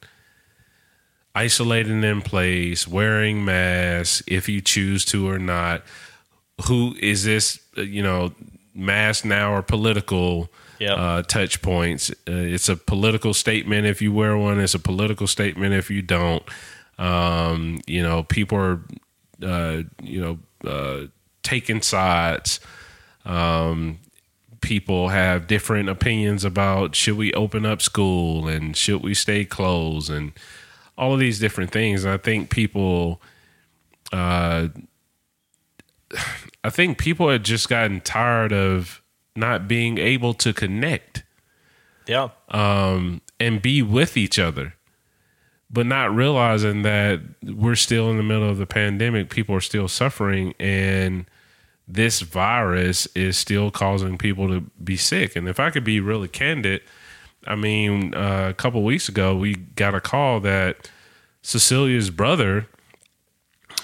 isolating 1.34 2.04
in 2.04 2.22
place, 2.22 2.86
wearing 2.86 3.44
masks 3.44 4.22
if 4.26 4.48
you 4.48 4.60
choose 4.60 5.04
to 5.06 5.28
or 5.28 5.38
not. 5.38 5.82
Who 6.68 6.94
is 7.00 7.24
this? 7.24 7.58
uh, 7.76 7.82
You 7.82 8.02
know, 8.02 8.32
mask 8.74 9.24
now 9.24 9.52
or 9.54 9.62
political 9.62 10.50
Yep. 10.80 10.98
uh, 10.98 11.22
touch 11.22 11.62
points. 11.62 12.10
Uh, 12.28 12.32
it's 12.32 12.68
a 12.68 12.76
political 12.76 13.32
statement 13.32 13.86
if 13.86 14.02
you 14.02 14.12
wear 14.12 14.36
one. 14.36 14.58
It's 14.60 14.74
a 14.74 14.78
political 14.80 15.26
statement 15.28 15.72
if 15.72 15.88
you 15.90 16.02
don't. 16.02 16.42
Um, 16.98 17.80
you 17.86 18.02
know, 18.02 18.24
people 18.24 18.58
are, 18.58 18.80
uh, 19.42 19.82
you 20.02 20.20
know, 20.20 20.38
uh, 20.68 21.06
taking 21.44 21.80
sides. 21.80 22.58
Um, 23.24 23.98
people 24.60 25.08
have 25.10 25.46
different 25.46 25.88
opinions 25.88 26.44
about 26.44 26.94
should 26.96 27.16
we 27.16 27.32
open 27.34 27.64
up 27.64 27.80
school 27.80 28.48
and 28.48 28.76
should 28.76 29.02
we 29.02 29.14
stay 29.14 29.44
closed 29.44 30.10
and 30.10 30.32
all 30.96 31.12
of 31.14 31.20
these 31.20 31.38
different 31.38 31.70
things. 31.72 32.04
And 32.04 32.12
I 32.14 32.16
think 32.18 32.50
people, 32.50 33.20
uh, 34.12 34.68
I 36.64 36.70
think 36.70 36.98
people 36.98 37.28
had 37.28 37.44
just 37.44 37.68
gotten 37.68 38.00
tired 38.00 38.52
of 38.52 39.02
not 39.36 39.68
being 39.68 39.98
able 39.98 40.32
to 40.34 40.52
connect 40.52 41.24
Yeah. 42.06 42.28
um, 42.48 43.20
and 43.40 43.60
be 43.60 43.82
with 43.82 44.16
each 44.16 44.38
other, 44.38 44.74
but 45.70 45.86
not 45.86 46.14
realizing 46.14 46.82
that 46.82 47.20
we're 47.42 47.74
still 47.74 48.10
in 48.10 48.16
the 48.16 48.22
middle 48.22 48.48
of 48.48 48.58
the 48.58 48.66
pandemic. 48.66 49.28
People 49.30 49.54
are 49.56 49.60
still 49.60 49.88
suffering, 49.88 50.54
and 50.60 51.26
this 51.86 52.20
virus 52.20 53.06
is 53.14 53.36
still 53.36 53.70
causing 53.70 54.16
people 54.16 54.48
to 54.48 54.60
be 54.82 54.96
sick. 54.96 55.36
And 55.36 55.48
if 55.48 55.58
I 55.60 55.70
could 55.70 55.84
be 55.84 56.00
really 56.00 56.28
candid, 56.28 56.80
I 57.46 57.54
mean, 57.54 58.14
uh, 58.14 58.46
a 58.50 58.54
couple 58.54 58.82
weeks 58.82 59.08
ago, 59.08 59.36
we 59.36 59.54
got 59.54 59.94
a 59.94 60.00
call 60.00 60.40
that 60.40 60.90
Cecilia's 61.42 62.10
brother, 62.10 62.66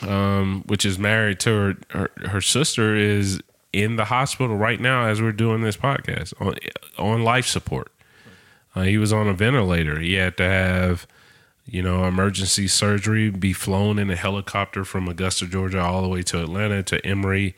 um, 0.03 0.64
which 0.66 0.85
is 0.85 0.99
married 0.99 1.40
to 1.40 1.51
her, 1.51 1.77
her 1.90 2.11
her 2.29 2.40
sister, 2.40 2.96
is 2.96 3.40
in 3.73 3.96
the 3.96 4.07
hospital 4.07 4.57
right 4.57 4.81
now 4.81 5.07
as 5.07 5.20
we're 5.20 5.33
doing 5.33 5.62
this 5.62 5.77
podcast 5.77 6.33
on 6.40 6.55
on 6.99 7.23
life 7.23 7.46
support. 7.46 7.92
Uh, 8.75 8.83
he 8.83 8.99
was 8.99 9.12
on 9.12 9.29
a 9.29 9.35
ventilator. 9.35 9.99
He 9.99 10.14
had 10.14 10.37
to 10.37 10.44
have, 10.44 11.07
you 11.66 11.83
know, 11.83 12.05
emergency 12.05 12.68
surgery, 12.68 13.31
be 13.31 13.53
flown 13.53 13.99
in 13.99 14.11
a 14.11 14.16
helicopter 14.16 14.85
from 14.85 15.09
Augusta, 15.09 15.46
Georgia, 15.46 15.81
all 15.81 16.03
the 16.03 16.09
way 16.09 16.23
to 16.23 16.40
Atlanta 16.40 16.83
to 16.85 17.05
Emory, 17.05 17.57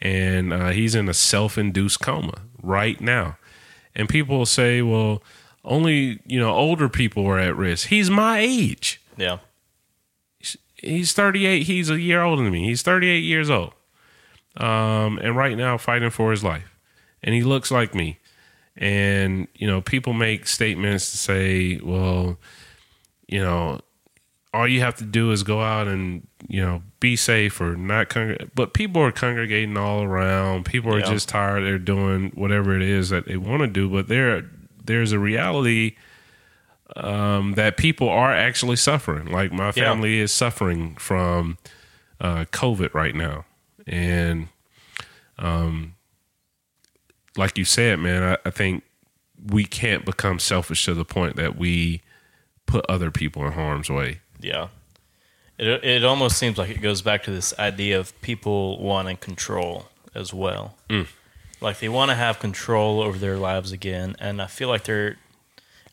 and 0.00 0.52
uh, 0.52 0.70
he's 0.70 0.94
in 0.94 1.08
a 1.08 1.14
self-induced 1.14 2.00
coma 2.00 2.40
right 2.62 3.00
now. 3.00 3.36
And 3.94 4.08
people 4.08 4.44
say, 4.46 4.82
"Well, 4.82 5.22
only 5.64 6.20
you 6.26 6.38
know 6.38 6.52
older 6.54 6.88
people 6.88 7.26
are 7.26 7.38
at 7.38 7.56
risk." 7.56 7.88
He's 7.88 8.10
my 8.10 8.38
age. 8.38 9.00
Yeah. 9.16 9.38
He's 10.76 11.12
38. 11.14 11.62
He's 11.62 11.88
a 11.88 11.98
year 11.98 12.22
older 12.22 12.42
than 12.42 12.52
me. 12.52 12.64
He's 12.66 12.82
38 12.82 13.20
years 13.20 13.48
old, 13.48 13.72
um, 14.58 15.18
and 15.18 15.34
right 15.34 15.56
now 15.56 15.78
fighting 15.78 16.10
for 16.10 16.30
his 16.30 16.44
life. 16.44 16.76
And 17.22 17.34
he 17.34 17.42
looks 17.42 17.70
like 17.70 17.94
me. 17.94 18.18
And 18.76 19.48
you 19.54 19.66
know, 19.66 19.80
people 19.80 20.12
make 20.12 20.46
statements 20.46 21.10
to 21.12 21.16
say, 21.16 21.78
"Well, 21.82 22.38
you 23.28 23.40
know, 23.40 23.80
all 24.52 24.68
you 24.68 24.80
have 24.80 24.96
to 24.96 25.04
do 25.04 25.30
is 25.30 25.42
go 25.42 25.62
out 25.62 25.86
and 25.88 26.26
you 26.48 26.60
know 26.60 26.82
be 27.00 27.16
safe 27.16 27.60
or 27.62 27.76
not." 27.76 28.10
Congr-. 28.10 28.50
But 28.54 28.74
people 28.74 29.00
are 29.00 29.12
congregating 29.12 29.78
all 29.78 30.02
around. 30.02 30.64
People 30.66 30.92
are 30.94 30.98
Yeah. 30.98 31.10
just 31.10 31.28
tired. 31.30 31.62
They're 31.64 31.78
doing 31.78 32.32
whatever 32.34 32.76
it 32.76 32.82
is 32.82 33.08
that 33.08 33.26
they 33.26 33.36
want 33.38 33.62
to 33.62 33.68
do. 33.68 33.88
But 33.88 34.08
there, 34.08 34.44
there's 34.84 35.12
a 35.12 35.18
reality 35.18 35.96
um, 36.96 37.54
that 37.54 37.76
people 37.76 38.08
are 38.08 38.32
actually 38.32 38.76
suffering. 38.76 39.26
Like 39.26 39.52
my 39.52 39.66
Yeah. 39.68 39.72
family 39.72 40.20
is 40.20 40.30
suffering 40.32 40.96
from 40.96 41.58
uh, 42.20 42.44
COVID 42.52 42.94
right 42.94 43.14
now, 43.14 43.44
and 43.86 44.48
um, 45.38 45.94
like 47.36 47.58
you 47.58 47.64
said, 47.64 47.98
man, 47.98 48.22
I, 48.22 48.48
I 48.48 48.50
think 48.50 48.84
we 49.44 49.64
can't 49.64 50.04
become 50.04 50.38
selfish 50.38 50.84
to 50.84 50.94
the 50.94 51.04
point 51.04 51.36
that 51.36 51.56
we 51.56 52.00
put 52.66 52.84
other 52.88 53.10
people 53.10 53.44
in 53.46 53.52
harm's 53.52 53.90
way. 53.90 54.20
Yeah. 54.40 54.68
It 55.58 55.84
it 55.84 56.04
almost 56.04 56.36
seems 56.36 56.58
like 56.58 56.70
it 56.70 56.80
goes 56.80 57.02
back 57.02 57.22
to 57.24 57.30
this 57.30 57.52
idea 57.58 57.98
of 57.98 58.18
people 58.22 58.80
wanting 58.80 59.16
control 59.18 59.88
as 60.14 60.32
well. 60.34 60.76
Like 61.64 61.78
they 61.80 61.88
want 61.88 62.10
to 62.10 62.14
have 62.14 62.38
control 62.38 63.00
over 63.02 63.18
their 63.18 63.36
lives 63.38 63.72
again, 63.72 64.14
and 64.20 64.40
I 64.40 64.46
feel 64.46 64.68
like 64.68 64.84
they're. 64.84 65.16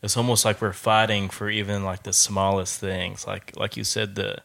It's 0.02 0.16
almost 0.16 0.44
like 0.44 0.60
we're 0.60 0.72
fighting 0.72 1.28
for 1.30 1.48
even 1.48 1.84
like 1.84 2.02
the 2.02 2.12
smallest 2.12 2.78
things, 2.80 3.26
like 3.26 3.56
like 3.56 3.76
you 3.76 3.84
said, 3.84 4.14
the 4.14 4.38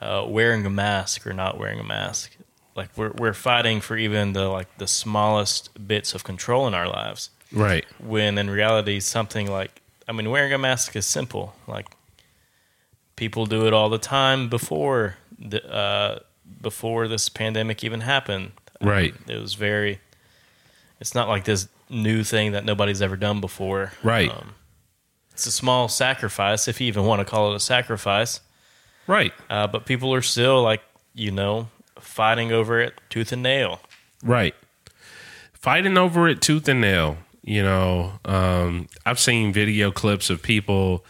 uh, 0.00 0.24
wearing 0.28 0.66
a 0.66 0.70
mask 0.70 1.26
or 1.26 1.32
not 1.32 1.56
wearing 1.58 1.80
a 1.80 1.84
mask. 1.84 2.36
Like 2.74 2.90
we're 2.98 3.12
we're 3.12 3.32
fighting 3.32 3.80
for 3.80 3.96
even 3.96 4.32
the 4.34 4.48
like 4.48 4.76
the 4.78 4.86
smallest 4.86 5.70
bits 5.88 6.14
of 6.14 6.22
control 6.24 6.66
in 6.68 6.74
our 6.74 6.88
lives 6.88 7.30
Right. 7.52 7.86
when 7.98 8.36
in 8.36 8.50
reality 8.50 9.00
something 9.00 9.50
like 9.50 9.80
I 10.06 10.12
mean 10.12 10.28
wearing 10.30 10.52
a 10.52 10.58
mask 10.58 10.96
is 10.96 11.06
simple. 11.06 11.54
Like 11.66 11.86
people 13.16 13.46
do 13.46 13.66
it 13.66 13.72
all 13.72 13.88
the 13.88 13.98
time 13.98 14.48
before 14.48 15.16
the 15.38 15.64
uh, 15.72 16.18
before 16.60 17.08
this 17.08 17.28
pandemic 17.28 17.82
even 17.84 18.00
happened. 18.02 18.52
Right. 18.80 19.14
It 19.26 19.40
was 19.40 19.54
very. 19.54 20.00
It's 21.00 21.14
not 21.14 21.28
like 21.28 21.44
this 21.44 21.68
new 21.88 22.24
thing 22.24 22.52
that 22.52 22.64
nobody's 22.64 23.02
ever 23.02 23.16
done 23.16 23.40
before. 23.40 23.92
Right. 24.02 24.30
Um, 24.30 24.54
it's 25.32 25.46
a 25.46 25.52
small 25.52 25.88
sacrifice, 25.88 26.66
if 26.68 26.80
you 26.80 26.86
even 26.86 27.04
want 27.04 27.20
to 27.20 27.24
call 27.24 27.52
it 27.52 27.56
a 27.56 27.60
sacrifice. 27.60 28.40
Right. 29.06 29.32
Uh, 29.50 29.66
but 29.66 29.84
people 29.86 30.14
are 30.14 30.22
still 30.22 30.62
like 30.62 30.82
you 31.14 31.30
know 31.30 31.68
fighting 32.00 32.52
over 32.52 32.80
it 32.80 32.94
tooth 33.10 33.32
and 33.32 33.42
nail. 33.42 33.80
Right. 34.22 34.54
Fighting 35.52 35.98
over 35.98 36.28
it 36.28 36.40
tooth 36.40 36.68
and 36.68 36.80
nail. 36.80 37.18
You 37.42 37.62
know, 37.62 38.12
um, 38.24 38.88
I've 39.04 39.20
seen 39.20 39.52
video 39.52 39.92
clips 39.92 40.30
of 40.30 40.42
people 40.42 41.04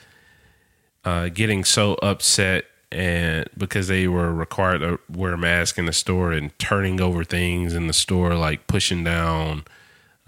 uh, 1.04 1.28
getting 1.28 1.64
so 1.64 1.94
upset 2.02 2.64
and 2.92 3.48
because 3.56 3.88
they 3.88 4.06
were 4.06 4.32
required 4.32 4.78
to 4.78 4.98
wear 5.08 5.34
a 5.34 5.38
mask 5.38 5.78
in 5.78 5.86
the 5.86 5.92
store 5.92 6.32
and 6.32 6.56
turning 6.58 7.00
over 7.00 7.24
things 7.24 7.74
in 7.74 7.86
the 7.86 7.92
store, 7.92 8.34
like 8.34 8.66
pushing 8.66 9.04
down 9.04 9.64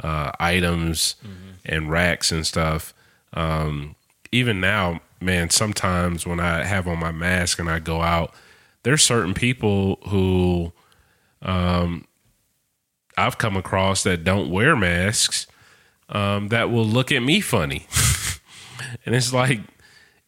uh, 0.02 0.32
items 0.40 1.16
and 1.64 1.90
racks 1.90 2.32
and 2.32 2.46
stuff. 2.46 2.94
Um, 3.32 3.94
even 4.32 4.60
now, 4.60 5.00
man, 5.20 5.50
sometimes 5.50 6.26
when 6.26 6.40
I 6.40 6.64
have 6.64 6.88
on 6.88 6.98
my 6.98 7.12
mask 7.12 7.58
and 7.58 7.70
I 7.70 7.78
go 7.78 8.02
out, 8.02 8.34
there's 8.82 9.02
certain 9.02 9.34
people 9.34 9.98
who 10.08 10.72
I've 13.18 13.38
come 13.38 13.56
across 13.56 14.04
that 14.04 14.22
don't 14.22 14.50
wear 14.50 14.76
masks 14.76 15.46
um, 16.08 16.48
that 16.48 16.70
will 16.70 16.86
look 16.86 17.10
at 17.10 17.22
me 17.22 17.40
funny. 17.40 17.86
and 19.04 19.14
it's 19.14 19.32
like, 19.32 19.60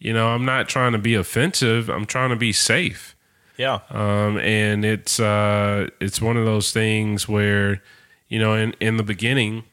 you 0.00 0.12
know, 0.12 0.28
I'm 0.28 0.44
not 0.44 0.68
trying 0.68 0.92
to 0.92 0.98
be 0.98 1.14
offensive. 1.14 1.88
I'm 1.88 2.06
trying 2.06 2.30
to 2.30 2.36
be 2.36 2.52
safe. 2.52 3.14
Yeah, 3.56 3.80
Um, 3.90 4.38
and 4.38 4.84
it's 4.84 5.20
uh, 5.20 5.88
it's 6.00 6.20
one 6.20 6.36
of 6.38 6.46
those 6.46 6.72
things 6.72 7.28
where, 7.28 7.82
you 8.28 8.38
know, 8.38 8.54
in, 8.54 8.74
in 8.80 8.96
the 8.96 9.02
beginning, 9.02 9.64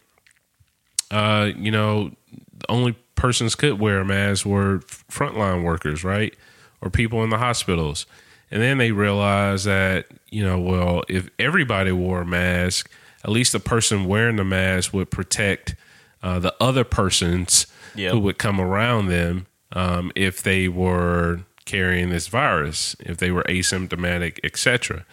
uh, 1.09 1.51
you 1.55 1.71
know, 1.71 2.11
the 2.57 2.69
only 2.69 2.93
persons 3.15 3.55
could 3.55 3.79
wear 3.79 3.99
a 4.01 4.05
mask 4.05 4.45
were 4.45 4.79
frontline 5.09 5.63
workers, 5.63 6.03
right? 6.03 6.35
or 6.79 6.91
people 6.91 7.23
in 7.23 7.31
the 7.31 7.39
hospitals. 7.39 8.05
And 8.51 8.61
then 8.61 8.77
they 8.77 8.91
realize 8.91 9.63
that, 9.63 10.05
you 10.29 10.45
know, 10.45 10.59
well, 10.59 11.03
if 11.09 11.27
everybody 11.39 11.91
wore 11.91 12.21
a 12.21 12.25
mask, 12.25 12.91
at 13.23 13.31
least 13.31 13.51
the 13.51 13.59
person 13.59 14.05
wearing 14.05 14.35
the 14.35 14.43
mask 14.43 14.93
would 14.93 15.09
protect 15.09 15.75
uh, 16.21 16.37
the 16.37 16.53
other 16.61 16.83
persons 16.83 17.65
Yep. 17.95 18.11
who 18.13 18.19
would 18.19 18.37
come 18.37 18.61
around 18.61 19.07
them 19.07 19.47
um, 19.71 20.11
if 20.15 20.41
they 20.41 20.67
were 20.67 21.41
carrying 21.65 22.09
this 22.09 22.27
virus, 22.27 22.95
if 22.99 23.17
they 23.17 23.31
were 23.31 23.43
asymptomatic, 23.43 24.39
etc. 24.43 25.05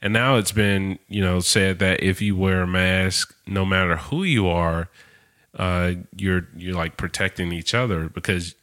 And 0.00 0.12
now 0.12 0.36
it's 0.36 0.52
been, 0.52 0.98
you 1.08 1.20
know, 1.20 1.40
said 1.40 1.80
that 1.80 2.02
if 2.02 2.22
you 2.22 2.36
wear 2.36 2.62
a 2.62 2.66
mask, 2.66 3.34
no 3.46 3.64
matter 3.64 3.96
who 3.96 4.22
you 4.22 4.46
are, 4.46 4.88
uh, 5.58 5.94
you're 6.16 6.48
you're 6.56 6.74
like 6.74 6.96
protecting 6.96 7.52
each 7.52 7.74
other 7.74 8.08
because 8.08 8.54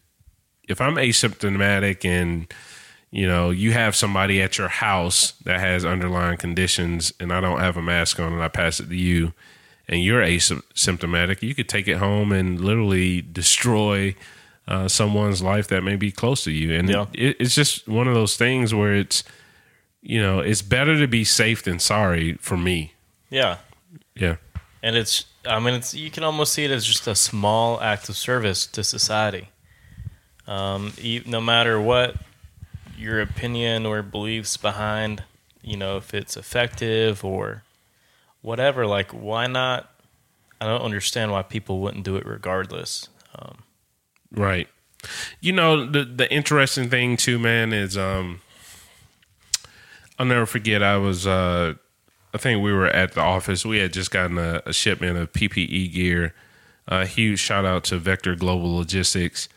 if 0.67 0.79
I'm 0.79 0.95
asymptomatic 0.95 2.05
and 2.05 2.51
you 3.11 3.27
know 3.27 3.49
you 3.49 3.73
have 3.73 3.95
somebody 3.95 4.41
at 4.41 4.57
your 4.57 4.67
house 4.67 5.31
that 5.43 5.59
has 5.59 5.83
underlying 5.83 6.37
conditions 6.37 7.11
and 7.19 7.33
I 7.33 7.41
don't 7.41 7.59
have 7.59 7.75
a 7.75 7.81
mask 7.81 8.19
on 8.19 8.33
and 8.33 8.41
I 8.41 8.47
pass 8.47 8.79
it 8.79 8.87
to 8.87 8.95
you 8.95 9.33
and 9.87 10.03
you're 10.03 10.21
asymptomatic, 10.21 11.41
you 11.41 11.53
could 11.53 11.69
take 11.69 11.87
it 11.87 11.97
home 11.97 12.31
and 12.31 12.61
literally 12.61 13.21
destroy 13.21 14.15
uh, 14.67 14.87
someone's 14.87 15.41
life 15.41 15.67
that 15.67 15.83
may 15.83 15.95
be 15.95 16.11
close 16.11 16.43
to 16.43 16.51
you. 16.51 16.73
And 16.77 16.89
Yeah. 16.89 17.05
it, 17.13 17.37
it's 17.39 17.55
just 17.55 17.87
one 17.87 18.07
of 18.07 18.13
those 18.15 18.35
things 18.37 18.73
where 18.73 18.95
it's 18.95 19.23
you 20.01 20.21
know 20.21 20.39
it's 20.39 20.61
better 20.61 20.97
to 20.99 21.07
be 21.07 21.23
safe 21.23 21.63
than 21.63 21.79
sorry 21.79 22.33
for 22.41 22.57
me. 22.57 22.93
Yeah. 23.29 23.57
Yeah. 24.15 24.37
And 24.83 24.95
it's, 24.95 25.25
I 25.47 25.59
mean, 25.59 25.73
it's 25.73 25.93
you 25.95 26.11
can 26.11 26.23
almost 26.23 26.53
see 26.53 26.63
it 26.63 26.71
as 26.71 26.85
just 26.85 27.07
a 27.07 27.15
small 27.15 27.81
act 27.81 28.07
of 28.07 28.15
service 28.15 28.67
to 28.67 28.83
society. 28.83 29.49
Um, 30.47 30.93
no 31.25 31.41
matter 31.41 31.81
what 31.81 32.15
your 32.97 33.19
opinion 33.19 33.85
or 33.85 34.03
beliefs 34.03 34.57
behind, 34.57 35.23
you 35.63 35.75
know, 35.75 35.97
if 35.97 36.13
it's 36.13 36.37
effective 36.37 37.25
or 37.25 37.63
whatever, 38.41 38.85
like, 38.85 39.11
why 39.11 39.47
not? 39.47 39.89
I 40.61 40.65
don't 40.67 40.81
understand 40.83 41.31
why 41.31 41.41
people 41.41 41.79
wouldn't 41.79 42.05
do 42.05 42.15
it 42.15 42.25
regardless. 42.27 43.09
Um, 43.37 43.57
Right. 44.31 44.67
You 45.39 45.53
know, 45.53 45.85
the 45.89 46.03
the 46.03 46.31
interesting 46.31 46.89
thing 46.89 47.17
too, 47.17 47.37
man, 47.39 47.73
is 47.73 47.97
um 47.97 48.41
I'll 50.17 50.25
never 50.25 50.45
forget 50.45 50.81
I 50.81 50.97
was 50.97 51.27
uh 51.27 51.75
I 52.33 52.37
think 52.37 52.61
we 52.61 52.73
were 52.73 52.87
at 52.87 53.13
the 53.13 53.21
office. 53.21 53.65
We 53.65 53.77
had 53.79 53.93
just 53.93 54.11
gotten 54.11 54.37
a, 54.37 54.61
a 54.65 54.73
shipment 54.73 55.17
of 55.17 55.31
PPE 55.31 55.93
gear. 55.93 56.33
A 56.87 57.05
huge 57.05 57.39
shout 57.39 57.65
out 57.65 57.85
to 57.85 57.97
Vector 57.97 58.35
Global 58.35 58.75
Logistics 58.75 59.47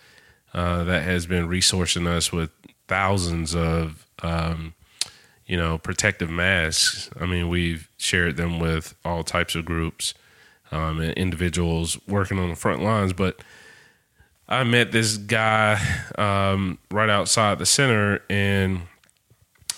uh, 0.54 0.85
that 0.85 1.02
has 1.02 1.26
been 1.26 1.48
resourcing 1.48 2.07
us 2.07 2.33
with 2.33 2.50
thousands 2.87 3.54
of 3.54 4.07
um, 4.22 4.74
you 5.46 5.57
know 5.57 5.78
protective 5.78 6.31
masks. 6.31 7.11
I 7.20 7.26
mean, 7.26 7.48
we've 7.48 7.90
shared 7.98 8.37
them 8.37 8.61
with 8.61 8.94
all 9.04 9.24
types 9.24 9.54
of 9.54 9.64
groups 9.64 10.14
um, 10.70 11.00
and 11.00 11.12
individuals 11.14 11.98
working 12.07 12.38
on 12.38 12.50
the 12.50 12.57
front 12.57 12.83
lines, 12.83 13.12
but 13.12 13.42
I 14.48 14.64
met 14.64 14.92
this 14.92 15.18
guy 15.18 15.78
um, 16.16 16.78
right 16.90 17.11
outside 17.11 17.58
the 17.58 17.66
center, 17.66 18.22
and 18.30 18.82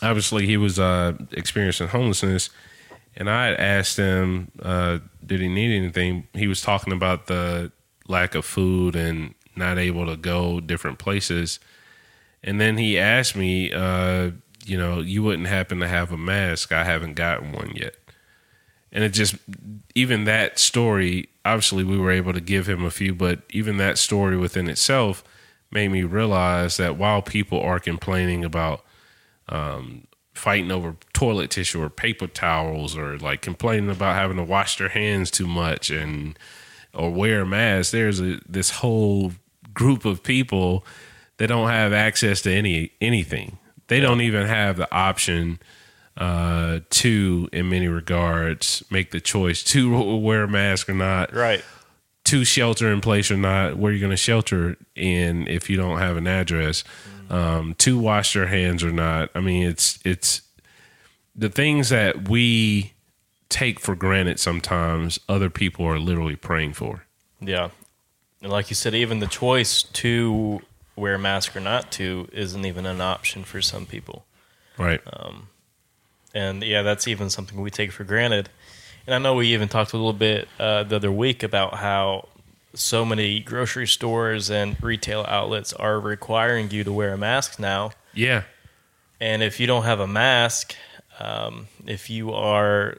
obviously 0.00 0.46
he 0.46 0.56
was 0.56 0.78
uh, 0.78 1.14
experiencing 1.32 1.88
homelessness. 1.88 2.50
And 3.16 3.28
I 3.28 3.46
had 3.46 3.60
asked 3.60 3.96
him, 3.96 4.52
uh, 4.62 5.00
did 5.26 5.40
he 5.40 5.48
need 5.48 5.76
anything? 5.76 6.28
He 6.34 6.46
was 6.46 6.62
talking 6.62 6.92
about 6.92 7.26
the 7.26 7.72
lack 8.06 8.34
of 8.36 8.44
food 8.44 8.94
and 8.94 9.34
not 9.56 9.78
able 9.78 10.06
to 10.06 10.16
go 10.16 10.60
different 10.60 10.98
places. 10.98 11.58
And 12.42 12.60
then 12.60 12.78
he 12.78 12.98
asked 12.98 13.34
me, 13.34 13.72
uh, 13.72 14.30
you 14.64 14.78
know, 14.78 15.00
you 15.00 15.22
wouldn't 15.22 15.48
happen 15.48 15.80
to 15.80 15.88
have 15.88 16.12
a 16.12 16.16
mask. 16.16 16.70
I 16.70 16.84
haven't 16.84 17.14
gotten 17.14 17.52
one 17.52 17.72
yet. 17.74 17.96
And 18.92 19.04
it 19.04 19.10
just, 19.10 19.36
even 19.94 20.24
that 20.24 20.58
story, 20.58 21.28
obviously 21.44 21.84
we 21.84 21.98
were 21.98 22.10
able 22.10 22.32
to 22.32 22.40
give 22.40 22.68
him 22.68 22.84
a 22.84 22.90
few, 22.90 23.14
but 23.14 23.42
even 23.50 23.76
that 23.76 23.98
story 23.98 24.36
within 24.36 24.68
itself 24.68 25.22
made 25.70 25.88
me 25.88 26.02
realize 26.02 26.76
that 26.78 26.96
while 26.96 27.22
people 27.22 27.60
are 27.60 27.78
complaining 27.78 28.44
about 28.44 28.84
um, 29.48 30.06
fighting 30.34 30.72
over 30.72 30.96
toilet 31.12 31.50
tissue 31.50 31.82
or 31.82 31.90
paper 31.90 32.26
towels 32.26 32.96
or 32.96 33.18
like 33.18 33.42
complaining 33.42 33.90
about 33.90 34.16
having 34.16 34.36
to 34.38 34.42
wash 34.42 34.78
their 34.78 34.88
hands 34.88 35.30
too 35.30 35.46
much 35.46 35.90
and 35.90 36.38
or 36.92 37.10
wear 37.10 37.42
a 37.42 37.46
mask, 37.46 37.92
there's 37.92 38.20
a, 38.20 38.40
this 38.48 38.70
whole 38.70 39.32
group 39.72 40.04
of 40.04 40.22
people 40.22 40.84
that 41.36 41.46
don't 41.46 41.68
have 41.68 41.92
access 41.92 42.42
to 42.42 42.52
any 42.52 42.92
anything. 43.00 43.58
They 43.86 44.00
don't 44.00 44.20
even 44.20 44.46
have 44.46 44.76
the 44.76 44.92
option 44.92 45.58
uh, 46.20 46.80
to, 46.90 47.48
in 47.50 47.70
many 47.70 47.88
regards, 47.88 48.84
make 48.90 49.10
the 49.10 49.20
choice 49.20 49.64
to 49.64 50.16
wear 50.18 50.44
a 50.44 50.48
mask 50.48 50.88
or 50.90 50.94
not, 50.94 51.34
right. 51.34 51.64
to 52.24 52.44
shelter 52.44 52.92
in 52.92 53.00
place 53.00 53.30
or 53.30 53.38
not, 53.38 53.78
where 53.78 53.90
you're 53.90 54.00
going 54.00 54.10
to 54.10 54.16
shelter 54.16 54.76
in 54.94 55.48
if 55.48 55.70
you 55.70 55.78
don't 55.78 55.98
have 55.98 56.18
an 56.18 56.26
address, 56.26 56.84
um, 57.30 57.74
to 57.78 57.98
wash 57.98 58.34
your 58.34 58.46
hands 58.46 58.84
or 58.84 58.92
not. 58.92 59.30
I 59.34 59.40
mean, 59.40 59.66
it's 59.66 59.98
it's 60.04 60.42
the 61.34 61.48
things 61.48 61.88
that 61.88 62.28
we 62.28 62.92
take 63.48 63.80
for 63.80 63.96
granted. 63.96 64.38
Sometimes 64.38 65.18
other 65.26 65.48
people 65.48 65.86
are 65.86 65.98
literally 65.98 66.36
praying 66.36 66.74
for. 66.74 67.06
Yeah. 67.40 67.70
And 68.42 68.52
like 68.52 68.68
you 68.68 68.76
said, 68.76 68.94
even 68.94 69.20
the 69.20 69.26
choice 69.26 69.82
to 69.82 70.60
wear 70.96 71.14
a 71.14 71.18
mask 71.18 71.56
or 71.56 71.60
not 71.60 71.90
to 71.92 72.28
isn't 72.30 72.66
even 72.66 72.84
an 72.84 73.00
option 73.00 73.42
for 73.42 73.62
some 73.62 73.86
people. 73.86 74.26
Right. 74.76 75.00
And 76.34 76.62
yeah, 76.62 76.82
that's 76.82 77.08
even 77.08 77.30
something 77.30 77.60
we 77.60 77.70
take 77.70 77.92
for 77.92 78.04
granted. 78.04 78.48
And 79.06 79.14
I 79.14 79.18
know 79.18 79.34
we 79.34 79.48
even 79.48 79.68
talked 79.68 79.92
a 79.92 79.96
little 79.96 80.12
bit 80.12 80.48
uh, 80.58 80.84
the 80.84 80.96
other 80.96 81.12
week 81.12 81.42
about 81.42 81.74
how 81.74 82.28
so 82.74 83.04
many 83.04 83.40
grocery 83.40 83.86
stores 83.86 84.50
and 84.50 84.80
retail 84.82 85.24
outlets 85.26 85.72
are 85.72 85.98
requiring 85.98 86.70
you 86.70 86.84
to 86.84 86.92
wear 86.92 87.12
a 87.12 87.18
mask 87.18 87.58
now. 87.58 87.90
yeah. 88.14 88.44
And 89.22 89.42
if 89.42 89.60
you 89.60 89.66
don't 89.66 89.82
have 89.82 90.00
a 90.00 90.06
mask, 90.06 90.74
um, 91.18 91.68
if 91.86 92.08
you 92.08 92.32
are 92.32 92.96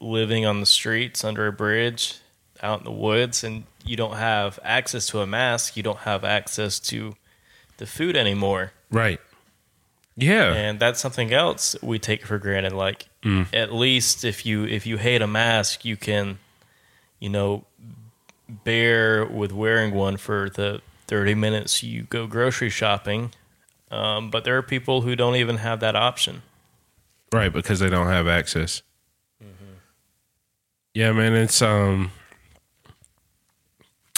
living 0.00 0.46
on 0.46 0.60
the 0.60 0.66
streets 0.66 1.24
under 1.24 1.46
a 1.46 1.52
bridge 1.52 2.14
out 2.62 2.78
in 2.78 2.84
the 2.84 2.92
woods 2.92 3.44
and 3.44 3.64
you 3.84 3.96
don't 3.96 4.16
have 4.16 4.58
access 4.62 5.06
to 5.08 5.20
a 5.20 5.26
mask, 5.26 5.76
you 5.76 5.82
don't 5.82 5.98
have 5.98 6.24
access 6.24 6.80
to 6.80 7.16
the 7.76 7.86
food 7.86 8.16
anymore. 8.16 8.72
Right. 8.90 9.20
Yeah. 10.16 10.52
And 10.52 10.78
that's 10.78 11.00
something 11.00 11.32
else 11.32 11.74
we 11.82 11.98
take 11.98 12.24
for 12.26 12.38
granted. 12.38 12.72
Like 12.72 13.08
Mm. 13.24 13.46
at 13.54 13.72
least 13.72 14.24
if 14.24 14.44
you 14.44 14.64
if 14.66 14.84
you 14.86 14.98
hate 14.98 15.22
a 15.22 15.26
mask, 15.28 15.84
you 15.84 15.96
can, 15.96 16.38
you 17.20 17.28
know, 17.28 17.64
bear 18.64 19.24
with 19.24 19.52
wearing 19.52 19.94
one 19.94 20.16
for 20.16 20.50
the 20.50 20.80
thirty 21.06 21.34
minutes 21.34 21.82
you 21.82 22.02
go 22.02 22.26
grocery 22.26 22.68
shopping. 22.70 23.32
Um, 23.92 24.30
but 24.30 24.44
there 24.44 24.56
are 24.56 24.62
people 24.62 25.02
who 25.02 25.14
don't 25.14 25.36
even 25.36 25.58
have 25.58 25.80
that 25.80 25.94
option. 25.94 26.42
Right, 27.32 27.52
because 27.52 27.78
they 27.78 27.88
don't 27.90 28.08
have 28.08 28.26
access. 28.26 28.82
Yeah, 30.94 31.12
man, 31.12 31.32
it's 31.34 31.62
um 31.62 32.10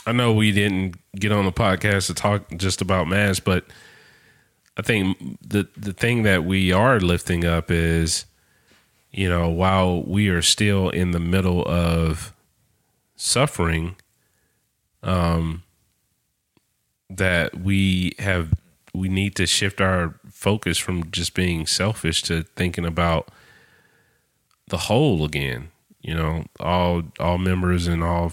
I 0.07 0.13
know 0.13 0.33
we 0.33 0.51
didn't 0.53 0.97
get 1.17 1.33
on 1.33 1.45
the 1.45 1.53
podcast 1.53 2.07
to 2.09 2.15
talk 2.15 2.45
just 2.57 2.81
about 2.81 3.07
masks, 3.09 3.41
but 3.41 3.65
I 4.77 4.83
think 4.83 5.39
the 5.41 5.69
the 5.77 5.93
thing 5.93 6.23
that 6.25 6.45
we 6.45 6.73
are 6.73 7.01
lifting 7.01 7.45
up 7.45 7.71
is 7.71 8.27
you 9.13 9.29
know, 9.29 9.49
while 9.49 10.03
we 10.03 10.29
are 10.29 10.43
still 10.43 10.91
in 10.91 11.13
the 11.13 11.21
middle 11.21 11.63
of 11.69 12.33
suffering, 13.15 13.95
um 15.05 15.63
that 17.11 17.61
we 17.61 18.15
have 18.19 18.53
we 18.95 19.09
need 19.09 19.37
to 19.37 19.47
shift 19.47 19.81
our 19.81 20.15
focus 20.31 20.79
from 20.79 21.11
just 21.11 21.35
being 21.35 21.67
selfish 21.67 22.23
to 22.23 22.43
thinking 22.57 22.85
about 22.85 23.29
the 24.69 24.79
whole 24.79 25.25
again 25.25 25.69
you 26.01 26.15
know 26.15 26.45
all 26.61 27.03
all 27.21 27.39
members 27.39 27.87
and 27.87 28.03
all 28.03 28.33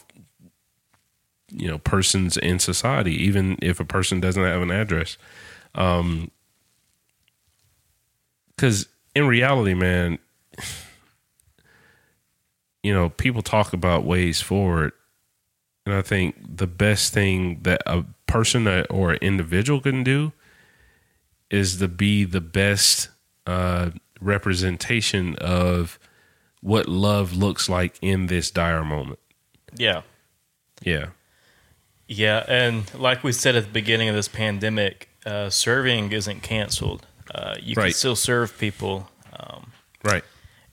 you 1.50 1.68
know 1.68 1.78
persons 1.80 2.38
in 2.38 2.58
society 2.60 3.14
even 3.14 3.58
if 3.62 3.80
a 3.80 3.86
person 3.86 4.20
doesn't 4.22 4.44
have 4.44 4.62
an 4.62 4.72
address 4.72 5.18
um 5.76 6.30
cuz 8.58 8.88
in 9.16 9.28
reality 9.28 9.74
man 9.74 10.18
you 12.84 12.94
know 12.94 13.10
people 13.10 13.42
talk 13.42 13.74
about 13.74 14.06
ways 14.06 14.42
forward 14.42 14.92
and 15.86 15.96
i 15.96 16.02
think 16.02 16.36
the 16.58 16.68
best 16.68 17.14
thing 17.14 17.60
that 17.64 17.82
a 17.86 18.06
person 18.28 18.68
or 18.90 19.12
an 19.12 19.20
individual 19.22 19.82
can 19.82 20.04
do 20.04 20.32
is 21.52 21.78
to 21.78 21.88
be 21.88 22.24
the 22.24 22.42
best 22.42 23.10
uh, 23.46 23.92
representation 24.22 25.36
of 25.36 26.00
what 26.62 26.88
love 26.88 27.34
looks 27.34 27.68
like 27.68 28.00
in 28.02 28.28
this 28.28 28.50
dire 28.50 28.86
moment. 28.86 29.20
Yeah. 29.76 30.02
Yeah. 30.82 31.08
Yeah, 32.08 32.44
and 32.48 32.94
like 32.94 33.24
we 33.24 33.32
said 33.32 33.56
at 33.56 33.64
the 33.64 33.70
beginning 33.70 34.10
of 34.10 34.16
this 34.16 34.28
pandemic, 34.28 35.08
uh, 35.26 35.50
serving 35.50 36.12
isn't 36.12 36.42
canceled. 36.44 37.06
Uh, 37.34 37.56
you 37.62 37.76
can 37.76 37.92
still 37.94 38.16
serve 38.16 38.58
people. 38.58 39.10
Um, 39.38 39.72
Right. 40.04 40.24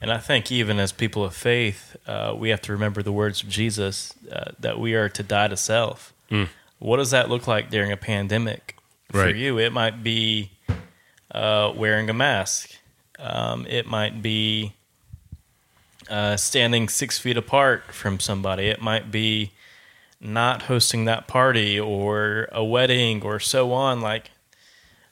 and 0.01 0.11
I 0.11 0.19
think 0.19 0.51
even 0.51 0.79
as 0.79 0.91
people 0.93 1.25
of 1.25 1.35
faith, 1.35 1.97
uh, 2.07 2.35
we 2.37 2.49
have 2.51 2.63
to 2.63 2.73
remember 2.73 3.03
the 3.03 3.13
words 3.13 3.43
of 3.43 3.49
Jesus 3.49 4.15
uh, 4.33 4.53
that 4.59 4.79
we 4.81 4.95
are 4.95 5.09
to 5.11 5.23
die 5.23 5.49
to 5.49 5.57
self. 5.57 6.13
Mm. 6.31 6.49
What 6.79 6.97
does 6.97 7.11
that 7.11 7.29
look 7.29 7.47
like 7.47 7.69
during 7.71 7.93
a 7.93 7.97
pandemic 7.97 8.77
for 9.11 9.19
Right. 9.25 9.37
you? 9.37 9.59
It 9.59 9.73
might 9.73 10.03
be 10.03 10.51
uh, 11.31 11.73
wearing 11.77 12.09
a 12.09 12.15
mask. 12.15 12.71
Um, 13.19 13.67
it 13.69 13.87
might 13.87 14.23
be 14.23 14.73
uh, 16.09 16.37
standing 16.37 16.89
six 16.89 17.19
feet 17.19 17.37
apart 17.37 17.93
from 17.93 18.19
somebody. 18.21 18.69
It 18.69 18.81
might 18.81 19.11
be 19.11 19.51
not 20.21 20.63
hosting 20.63 21.05
that 21.05 21.27
party 21.29 21.79
or 21.79 22.49
a 22.51 22.65
wedding 22.65 23.23
or 23.23 23.39
so 23.41 23.73
on. 23.73 24.01
Like, 24.01 24.31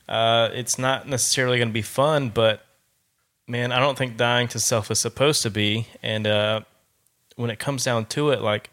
uh, 0.09 0.51
it's 0.53 0.79
not 0.79 1.09
necessarily 1.09 1.59
going 1.59 1.69
to 1.69 1.73
be 1.75 1.83
fun, 1.83 2.29
but 2.31 2.65
man, 3.47 3.73
I 3.73 3.79
don't 3.81 3.97
think 3.99 4.17
dying 4.17 4.49
to 4.49 4.59
self 4.61 4.91
is 4.91 4.99
supposed 4.99 5.43
to 5.43 5.51
be. 5.51 5.89
And 6.03 6.27
uh, 6.27 6.61
when 7.37 7.51
it 7.51 7.59
comes 7.59 7.85
down 7.85 8.07
to 8.07 8.31
it, 8.31 8.41
like 8.43 8.71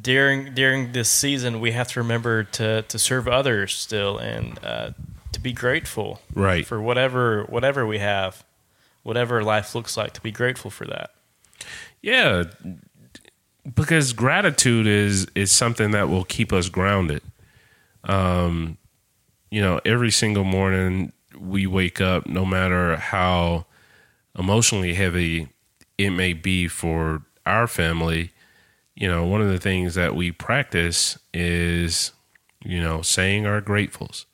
during 0.00 0.54
during 0.54 0.92
this 0.92 1.10
season, 1.10 1.60
we 1.60 1.72
have 1.72 1.88
to 1.88 2.00
remember 2.00 2.44
to 2.44 2.82
to 2.82 2.98
serve 2.98 3.26
others 3.28 3.74
still 3.74 4.16
and 4.18 4.58
uh, 4.64 4.90
to 5.32 5.40
be 5.40 5.52
grateful 5.52 6.20
Right. 6.34 6.64
for 6.66 6.80
whatever 6.80 7.44
whatever 7.44 7.86
we 7.86 7.98
have, 7.98 8.44
whatever 9.02 9.42
life 9.42 9.74
looks 9.74 9.96
like. 9.96 10.12
To 10.14 10.20
be 10.20 10.30
grateful 10.30 10.70
for 10.70 10.86
that. 10.86 11.10
Yeah, 12.00 12.44
because 13.74 14.12
gratitude 14.12 14.86
is 14.86 15.26
is 15.34 15.50
something 15.52 15.90
that 15.90 16.08
will 16.08 16.24
keep 16.24 16.52
us 16.52 16.68
grounded. 16.68 17.22
Um, 18.04 18.77
you 19.50 19.60
know, 19.60 19.80
every 19.84 20.10
single 20.10 20.44
morning 20.44 21.12
we 21.38 21.66
wake 21.66 22.00
up, 22.00 22.26
no 22.26 22.44
matter 22.44 22.96
how 22.96 23.66
emotionally 24.38 24.94
heavy 24.94 25.48
it 25.96 26.10
may 26.10 26.32
be 26.32 26.68
for 26.68 27.22
our 27.46 27.66
family. 27.66 28.32
You 28.94 29.08
know, 29.08 29.24
one 29.24 29.40
of 29.40 29.48
the 29.48 29.58
things 29.58 29.94
that 29.94 30.14
we 30.14 30.32
practice 30.32 31.18
is, 31.32 32.12
you 32.64 32.80
know, 32.80 33.02
saying 33.02 33.46
our 33.46 33.60
gratefuls. 33.60 34.24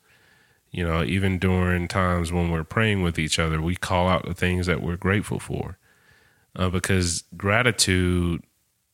You 0.71 0.85
know, 0.85 1.03
even 1.03 1.39
during 1.39 1.87
times 1.87 2.33
when 2.33 2.51
we're 2.51 2.65
praying 2.65 3.01
with 3.01 3.17
each 3.17 3.39
other, 3.39 3.61
we 3.61 3.75
call 3.75 4.09
out 4.09 4.25
the 4.25 4.33
things 4.33 4.65
that 4.67 4.81
we're 4.81 4.97
grateful 4.97 5.39
for 5.39 5.77
uh, 6.55 6.69
because 6.69 7.23
gratitude 7.37 8.43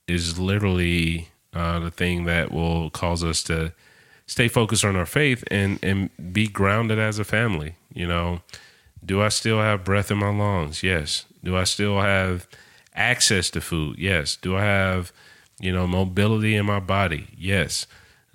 is 0.07 0.37
literally 0.39 1.29
uh, 1.53 1.79
the 1.79 1.91
thing 1.91 2.25
that 2.25 2.51
will 2.51 2.89
cause 2.89 3.23
us 3.23 3.43
to 3.43 3.73
stay 4.31 4.47
focused 4.47 4.85
on 4.85 4.95
our 4.95 5.05
faith 5.05 5.43
and 5.51 5.77
and 5.83 6.09
be 6.31 6.47
grounded 6.47 6.97
as 6.97 7.19
a 7.19 7.25
family. 7.25 7.75
You 7.93 8.07
know, 8.07 8.41
do 9.03 9.21
I 9.21 9.27
still 9.27 9.59
have 9.59 9.83
breath 9.83 10.09
in 10.09 10.19
my 10.19 10.33
lungs? 10.33 10.83
Yes. 10.83 11.25
Do 11.43 11.57
I 11.57 11.65
still 11.65 11.99
have 11.99 12.47
access 12.95 13.49
to 13.49 13.59
food? 13.61 13.97
Yes. 13.99 14.37
Do 14.37 14.55
I 14.55 14.61
have 14.61 15.11
you 15.59 15.73
know 15.73 15.85
mobility 15.85 16.55
in 16.55 16.65
my 16.65 16.79
body? 16.79 17.27
Yes. 17.37 17.87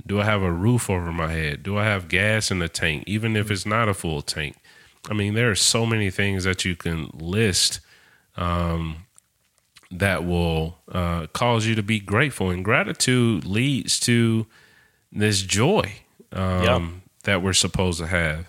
Do 0.07 0.21
I 0.21 0.25
have 0.25 0.43
a 0.43 0.53
roof 0.53 0.91
over 0.91 1.11
my 1.11 1.33
head? 1.33 1.63
Do 1.63 1.79
I 1.79 1.85
have 1.85 2.09
gas 2.09 2.51
in 2.51 2.59
the 2.59 2.69
tank, 2.69 3.05
even 3.07 3.35
if 3.35 3.51
it's 3.51 3.65
not 3.65 3.89
a 3.89 3.95
full 3.95 4.21
tank? 4.21 4.57
I 5.09 5.15
mean, 5.15 5.33
there 5.33 5.51
are 5.51 5.57
so 5.57 5.87
many 5.87 6.11
things 6.11 6.45
that 6.45 6.65
you 6.67 6.77
can 6.77 7.09
list 7.15 7.81
um, 8.37 9.07
that 9.91 10.25
will 10.27 10.79
uh, 10.93 11.27
cause 11.29 11.65
you 11.67 11.75
to 11.75 11.83
be 11.83 12.01
grateful. 12.01 12.51
And 12.51 12.65
gratitude 12.65 13.47
leads 13.47 13.99
to 14.01 14.47
this 15.12 15.42
joy 15.42 15.92
um, 16.33 16.62
Yeah. 16.64 16.88
that 17.25 17.42
we're 17.42 17.53
supposed 17.53 17.99
to 18.01 18.07
have. 18.07 18.47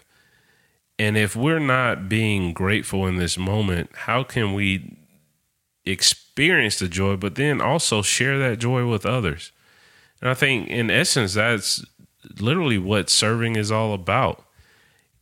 And 0.99 1.15
if 1.15 1.35
we're 1.35 1.59
not 1.59 2.09
being 2.09 2.53
grateful 2.53 3.05
in 3.05 3.17
this 3.17 3.37
moment, 3.37 3.91
how 3.93 4.23
can 4.23 4.53
we 4.53 4.97
experience 5.85 6.79
the 6.79 6.87
joy, 6.87 7.15
but 7.15 7.35
then 7.35 7.61
also 7.61 8.01
share 8.01 8.39
that 8.39 8.59
joy 8.59 8.87
with 8.87 9.05
others? 9.05 9.51
And 10.21 10.29
I 10.29 10.33
think, 10.33 10.69
in 10.69 10.89
essence, 10.89 11.35
that's 11.35 11.85
literally 12.39 12.77
what 12.79 13.09
serving 13.09 13.55
is 13.55 13.71
all 13.71 13.93
about. 13.93 14.43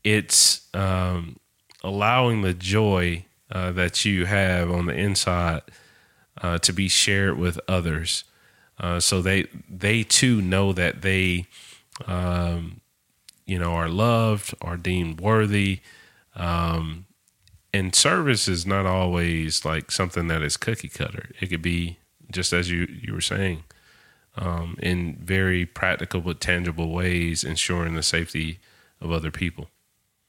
It's 0.04 0.68
um, 0.74 1.38
allowing 1.84 2.42
the 2.42 2.54
joy 2.54 3.26
uh, 3.52 3.72
that 3.74 4.06
you 4.06 4.26
have 4.26 4.72
on 4.72 4.86
the 4.86 4.94
inside 4.96 5.62
uh, 6.42 6.58
to 6.60 6.72
be 6.74 6.88
shared 6.88 7.38
with 7.38 7.60
others, 7.68 8.24
uh, 8.80 9.00
so 9.00 9.22
they 9.22 9.46
they 9.70 10.04
too 10.04 10.42
know 10.42 10.74
that 10.74 11.02
they, 11.02 11.48
um, 12.06 12.82
you 13.46 13.60
know, 13.60 13.74
are 13.74 13.90
loved, 13.90 14.54
are 14.62 14.78
deemed 14.78 15.22
worthy. 15.22 15.80
Um, 16.36 17.06
and 17.74 17.94
service 17.94 18.48
is 18.48 18.66
not 18.66 18.86
always 18.86 19.66
like 19.66 19.92
something 19.92 20.28
that 20.28 20.42
is 20.42 20.58
cookie 20.58 20.90
cutter. 20.90 21.30
It 21.40 21.48
could 21.48 21.62
be 21.62 21.98
just 22.32 22.54
as 22.54 22.70
you 22.70 22.88
you 22.90 23.14
were 23.14 23.22
saying, 23.22 23.64
um, 24.38 24.78
in 24.82 25.16
very 25.22 25.66
practical 25.66 26.22
but 26.22 26.40
tangible 26.40 26.92
ways, 26.92 27.44
ensuring 27.44 27.96
the 27.96 28.04
safety 28.04 28.60
of 29.02 29.12
other 29.12 29.32
people. 29.32 29.70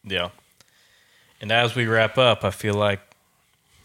Yeah. 0.04 0.30
And 1.40 1.52
as 1.52 1.74
we 1.74 1.86
wrap 1.86 2.16
up, 2.16 2.44
I 2.44 2.50
feel 2.50 2.74
like 2.74 3.00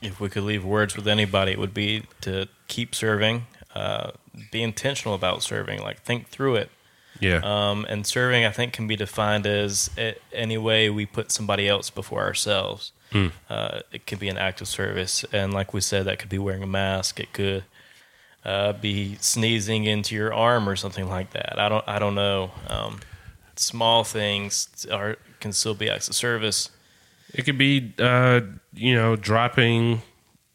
if 0.02 0.20
we 0.20 0.30
could 0.30 0.44
leave 0.44 0.64
words 0.64 0.96
with 0.96 1.08
anybody, 1.08 1.52
it 1.52 1.60
would 1.60 1.74
be 1.74 2.06
to 2.22 2.48
keep 2.68 2.96
serving, 2.96 3.46
uh, 3.76 4.12
be 4.52 4.64
intentional 4.64 5.16
about 5.16 5.44
serving, 5.44 5.82
like 5.82 6.02
think 6.02 6.28
through 6.30 6.56
it. 6.56 6.70
Yeah, 7.20 7.42
Um, 7.44 7.86
and 7.88 8.08
serving, 8.08 8.46
I 8.46 8.50
think, 8.52 8.74
can 8.74 8.88
be 8.88 8.96
defined 8.96 9.46
as 9.46 9.92
any 10.34 10.58
way 10.58 10.90
we 10.90 11.06
put 11.06 11.32
somebody 11.32 11.68
else 11.68 11.92
before 11.92 12.22
ourselves. 12.22 12.94
Hmm. 13.12 13.28
Uh, 13.48 13.82
it 13.92 14.08
could 14.08 14.18
be 14.20 14.30
an 14.30 14.38
act 14.38 14.62
of 14.62 14.68
service, 14.68 15.24
and 15.32 15.54
like 15.54 15.74
we 15.74 15.82
said, 15.82 16.06
that 16.06 16.18
could 16.18 16.30
be 16.30 16.40
wearing 16.40 16.64
a 16.64 16.68
mask. 16.68 17.20
It 17.20 17.32
could 17.34 17.66
uh, 18.44 18.74
be 18.74 19.18
sneezing 19.20 19.84
into 19.84 20.16
your 20.16 20.34
arm 20.34 20.68
or 20.68 20.76
something 20.76 21.08
like 21.08 21.32
that. 21.32 21.60
I 21.60 21.70
don't, 21.70 21.88
I 21.88 22.00
don't 22.00 22.16
know. 22.16 22.52
Um, 22.68 23.02
small 23.56 24.04
things 24.04 24.88
are 24.92 25.18
can 25.40 25.54
still 25.54 25.76
be 25.76 25.90
acts 25.90 26.08
of 26.08 26.16
service. 26.16 26.70
It 27.34 27.44
could 27.44 27.58
be, 27.58 27.94
uh, 28.00 28.42
you 28.74 28.96
know, 28.96 29.16
dropping, 29.16 30.02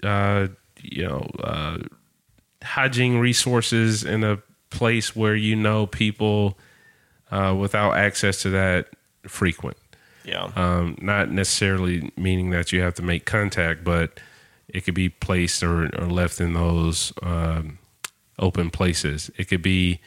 uh, 0.03 0.49
you 0.83 1.07
know, 1.07 1.29
uh, 1.43 1.79
hygiene 2.67 3.19
resources 3.19 4.05
in 4.05 4.25
a 4.25 4.39
place 4.71 5.15
where 5.17 5.35
you 5.35 5.57
know 5.57 5.87
people 5.87 6.59
uh, 7.31 7.55
without 7.59 7.97
access 7.97 8.43
to 8.43 8.51
that 8.51 8.89
frequent. 9.27 9.77
Yeah, 10.25 10.51
Um, 10.57 10.97
not 11.01 11.31
necessarily 11.31 12.11
meaning 12.17 12.51
that 12.51 12.73
you 12.73 12.81
have 12.81 12.95
to 12.95 13.03
make 13.03 13.25
contact, 13.27 13.85
but 13.85 14.19
it 14.69 14.81
could 14.85 14.95
be 14.95 15.09
placed 15.09 15.63
or, 15.63 15.85
or 15.97 16.07
left 16.07 16.41
in 16.41 16.53
those 16.53 17.13
um, 17.23 17.79
open 18.39 18.71
places. 18.71 19.31
It 19.37 19.47
could 19.47 19.63
be, 19.63 20.01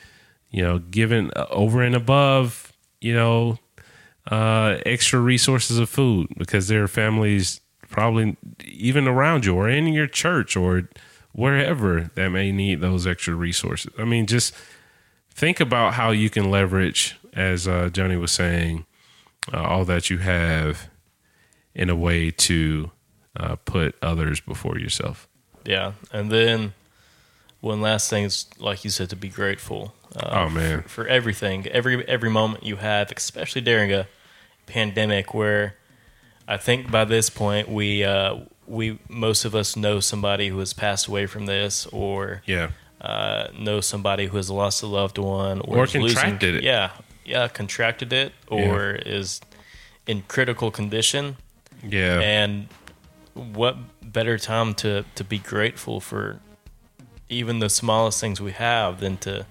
you 0.52 0.62
know, 0.62 0.80
given 0.80 1.32
uh, 1.38 1.46
over 1.50 1.82
and 1.82 1.96
above, 1.96 2.74
you 3.00 3.14
know, 3.14 3.60
uh, 4.30 4.78
extra 4.86 5.20
resources 5.20 5.80
of 5.80 5.90
food 5.90 6.28
because 6.38 6.68
there 6.68 6.84
are 6.84 6.88
families 6.90 7.62
probably 7.90 8.36
even 8.66 9.08
around 9.08 9.46
you 9.46 9.56
or 9.56 9.70
in 9.70 9.88
your 9.88 10.08
church 10.08 10.58
or 10.58 10.90
wherever 11.34 12.10
that 12.16 12.30
may 12.30 12.52
need 12.52 12.82
those 12.82 13.06
extra 13.08 13.34
resources. 13.36 13.92
I 13.98 14.04
mean, 14.06 14.26
just 14.26 14.54
think 15.32 15.60
about 15.60 15.94
how 15.94 16.12
you 16.12 16.30
can 16.30 16.50
leverage, 16.52 17.18
as 17.34 17.68
uh, 17.68 17.90
Johnny 17.92 18.18
was 18.18 18.32
saying, 18.32 18.86
uh, 19.54 19.62
all 19.62 19.86
that 19.86 20.10
you 20.10 20.18
have 20.20 20.90
in 21.74 21.90
a 21.90 21.96
way 21.96 22.30
to 22.32 22.92
uh, 23.38 23.56
put 23.66 23.96
others 24.02 24.40
before 24.40 24.78
yourself. 24.80 25.28
yeah. 25.66 25.94
And 26.12 26.32
then 26.32 26.74
one 27.62 27.80
last 27.82 28.10
thing 28.10 28.24
is, 28.26 28.46
like 28.58 28.84
you 28.84 28.90
said, 28.90 29.10
to 29.12 29.16
be 29.16 29.30
grateful. 29.30 29.94
Uh, 30.16 30.46
Oh, 30.46 30.50
man. 30.50 30.82
for 30.84 31.06
everything, 31.08 31.68
every 31.68 32.06
every 32.08 32.30
moment 32.32 32.64
you 32.64 32.78
have, 32.78 33.12
especially 33.16 33.62
during 33.62 33.94
a 33.94 34.08
pandemic, 34.66 35.34
where 35.34 35.76
I 36.48 36.58
think 36.58 36.90
by 36.90 37.06
this 37.06 37.30
point 37.30 37.70
we 37.70 38.04
uh, 38.04 38.38
we 38.70 39.00
most 39.10 39.46
of 39.46 39.56
us 39.56 39.76
know 39.76 40.00
somebody 40.00 40.48
who 40.50 40.60
has 40.60 40.74
passed 40.74 41.08
away 41.08 41.26
from 41.26 41.46
this, 41.48 41.86
or 41.88 42.42
Yeah. 42.46 42.70
uh, 43.02 43.48
know 43.58 43.82
somebody 43.82 44.28
who 44.28 44.38
has 44.38 44.50
lost 44.50 44.84
a 44.84 44.88
loved 44.88 45.18
one, 45.18 45.60
or, 45.62 45.80
Or 45.80 45.84
is 45.86 45.96
losing- 45.96 46.16
contracted 46.16 46.56
it. 46.56 46.64
Yeah, 46.64 46.92
yeah, 47.26 47.48
contracted 47.48 48.14
it, 48.14 48.32
or 48.48 48.92
is 49.06 49.42
in 50.08 50.22
critical 50.28 50.70
condition. 50.72 51.38
Yeah. 51.84 52.20
And 52.22 52.68
what 53.34 53.76
better 54.02 54.38
time 54.38 54.74
to 54.76 55.04
to 55.16 55.24
be 55.24 55.40
grateful 55.40 56.00
for 56.00 56.40
even 57.30 57.60
the 57.60 57.70
smallest 57.70 58.20
things 58.20 58.40
we 58.42 58.52
have 58.52 59.00
than 59.00 59.18
to 59.18 59.46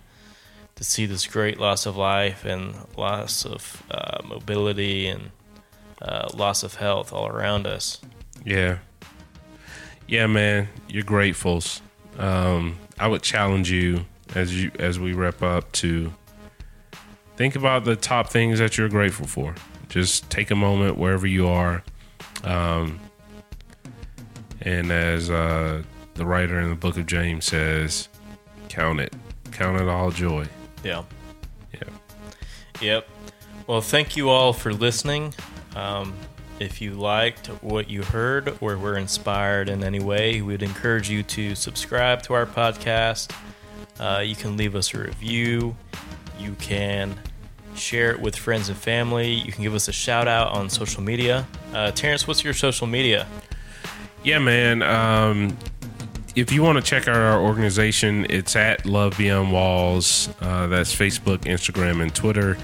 to 0.77 0.85
see 0.85 1.07
this 1.07 1.27
great 1.27 1.59
loss 1.59 1.87
of 1.87 1.97
life 1.97 2.45
and 2.45 2.75
loss 2.97 3.45
of 3.45 3.83
uh, 3.91 4.19
mobility 4.25 5.09
and 5.09 5.31
uh, 6.03 6.29
loss 6.35 6.63
of 6.63 6.75
health 6.77 7.13
all 7.13 7.27
around 7.27 7.67
us. 7.67 8.01
Yeah. 8.45 8.79
Yeah, 10.09 10.27
man, 10.27 10.69
you're 10.89 11.05
gratefuls. 11.05 11.83
Um, 12.19 12.79
I 12.99 13.07
would 13.07 13.23
challenge 13.23 13.71
you 13.71 14.07
as 14.35 14.61
you 14.61 14.71
as 14.79 14.99
we 14.99 15.13
wrap 15.13 15.43
up 15.43 15.71
to 15.73 16.13
think 17.37 17.55
about 17.55 17.85
the 17.85 17.95
top 17.95 18.31
things 18.31 18.59
that 18.59 18.79
you're 18.79 18.89
grateful 18.89 19.27
for. 19.27 19.55
Just 19.89 20.29
take 20.31 20.51
a 20.51 20.57
moment 20.57 20.99
wherever 20.99 21.27
you 21.27 21.47
are. 21.47 21.85
Um, 22.43 22.99
and 24.63 24.91
as 24.91 25.31
uh, 25.31 25.83
the 26.15 26.27
writer 26.27 26.59
in 26.59 26.71
the 26.71 26.77
book 26.77 26.97
of 26.97 27.07
James 27.07 27.45
says, 27.45 28.09
count 28.69 29.01
it. 29.01 29.15
Count 29.53 29.81
it 29.81 29.89
all 29.89 30.11
joy. 30.11 30.47
Yeah. 30.83 31.05
Yeah. 31.73 31.89
Yep. 32.81 33.09
Well, 33.67 33.81
thank 33.83 34.17
you 34.17 34.31
all 34.31 34.53
for 34.53 34.73
listening. 34.73 35.35
Um, 35.77 36.15
if 36.61 36.81
you 36.81 36.95
liked 36.95 37.49
what 37.63 37.89
you 37.89 38.03
heard 38.03 38.57
or 38.61 38.77
were 38.77 38.97
inspired 38.97 39.69
in 39.69 39.85
any 39.85 40.01
way, 40.01 40.43
we 40.43 40.53
would 40.53 40.63
encourage 40.63 41.09
you 41.09 41.23
to 41.23 41.55
subscribe 41.55 42.23
to 42.23 42.35
our 42.35 42.47
podcast. 42.47 43.35
Uh, 43.99 44.21
you 44.21 44.35
can 44.35 44.57
leave 44.57 44.75
us 44.75 44.95
a 44.95 44.99
review. 44.99 45.77
You 46.39 46.55
can 46.61 47.19
share 47.75 48.11
it 48.11 48.21
with 48.21 48.37
friends 48.37 48.69
and 48.69 48.79
family. 48.79 49.33
You 49.33 49.53
can 49.53 49.63
give 49.63 49.75
us 49.75 49.89
a 49.89 49.93
shout 49.93 50.29
out 50.29 50.53
on 50.53 50.69
social 50.69 51.03
media. 51.03 51.47
Uh, 51.73 51.91
Terence, 51.93 52.27
what's 52.27 52.43
your 52.45 52.55
social 52.55 52.87
media? 52.87 53.27
Yeah, 54.25 54.39
man. 54.39 54.83
Um, 54.83 55.57
if 56.35 56.53
you 56.53 56.63
want 56.63 56.77
to 56.77 56.83
check 56.83 57.09
out 57.09 57.17
our 57.17 57.41
organization, 57.41 58.27
it's 58.31 58.55
at 58.57 58.85
Love 58.87 59.17
Beyond 59.19 59.53
Walls. 59.53 60.29
Uh, 60.41 60.67
that's 60.67 60.95
Facebook, 60.95 61.39
Instagram, 61.41 62.03
and 62.03 62.15
Twitter. 62.15 62.57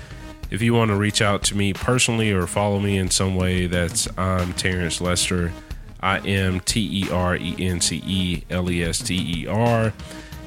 If 0.55 0.62
you 0.62 0.72
want 0.72 0.90
to 0.92 0.96
reach 0.96 1.20
out 1.20 1.42
to 1.46 1.57
me 1.57 1.72
personally 1.72 2.30
or 2.30 2.46
follow 2.46 2.78
me 2.78 2.96
in 2.96 3.11
some 3.11 3.34
way, 3.34 3.66
that's 3.66 4.07
I'm 4.16 4.52
Terence 4.52 5.00
Lester. 5.00 5.52
I 5.98 6.18
am 6.18 6.61
T 6.61 7.02
E 7.02 7.11
R 7.11 7.34
E 7.34 7.57
N 7.59 7.80
C 7.80 8.00
E 8.07 8.44
L 8.50 8.70
E 8.70 8.84
S 8.84 9.00
T 9.00 9.16
E 9.16 9.48
R. 9.48 9.92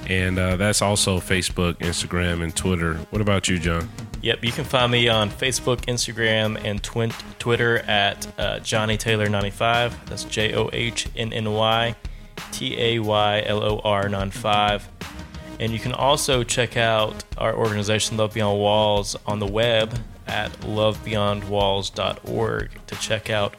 And 0.07 0.39
uh, 0.39 0.55
that's 0.55 0.81
also 0.81 1.19
Facebook, 1.19 1.73
Instagram, 1.79 2.41
and 2.41 2.55
Twitter. 2.55 2.93
What 3.09 3.21
about 3.21 3.49
you, 3.49 3.59
John? 3.59 3.89
Yep, 4.21 4.45
you 4.45 4.53
can 4.53 4.63
find 4.63 4.93
me 4.93 5.09
on 5.09 5.29
Facebook, 5.29 5.81
Instagram, 5.87 6.57
and 6.63 6.81
twin- 6.81 7.11
Twitter 7.37 7.79
at 7.79 8.25
uh, 8.39 8.59
Johnny 8.59 8.95
Taylor 8.95 9.27
95. 9.27 10.09
That's 10.09 10.23
J 10.23 10.53
O 10.53 10.69
H 10.71 11.09
N 11.17 11.33
N 11.33 11.51
Y 11.51 11.93
T 12.53 12.79
A 12.79 12.99
Y 12.99 13.43
L 13.45 13.61
O 13.61 13.81
R 13.83 14.07
95. 14.07 14.87
And 15.59 15.71
you 15.71 15.79
can 15.79 15.93
also 15.93 16.43
check 16.43 16.77
out 16.77 17.23
our 17.37 17.55
organization, 17.55 18.17
Love 18.17 18.33
Beyond 18.33 18.59
Walls, 18.59 19.15
on 19.25 19.39
the 19.39 19.47
web 19.47 19.97
at 20.27 20.51
lovebeyondwalls.org 20.61 22.69
to 22.87 22.95
check 22.95 23.29
out 23.29 23.55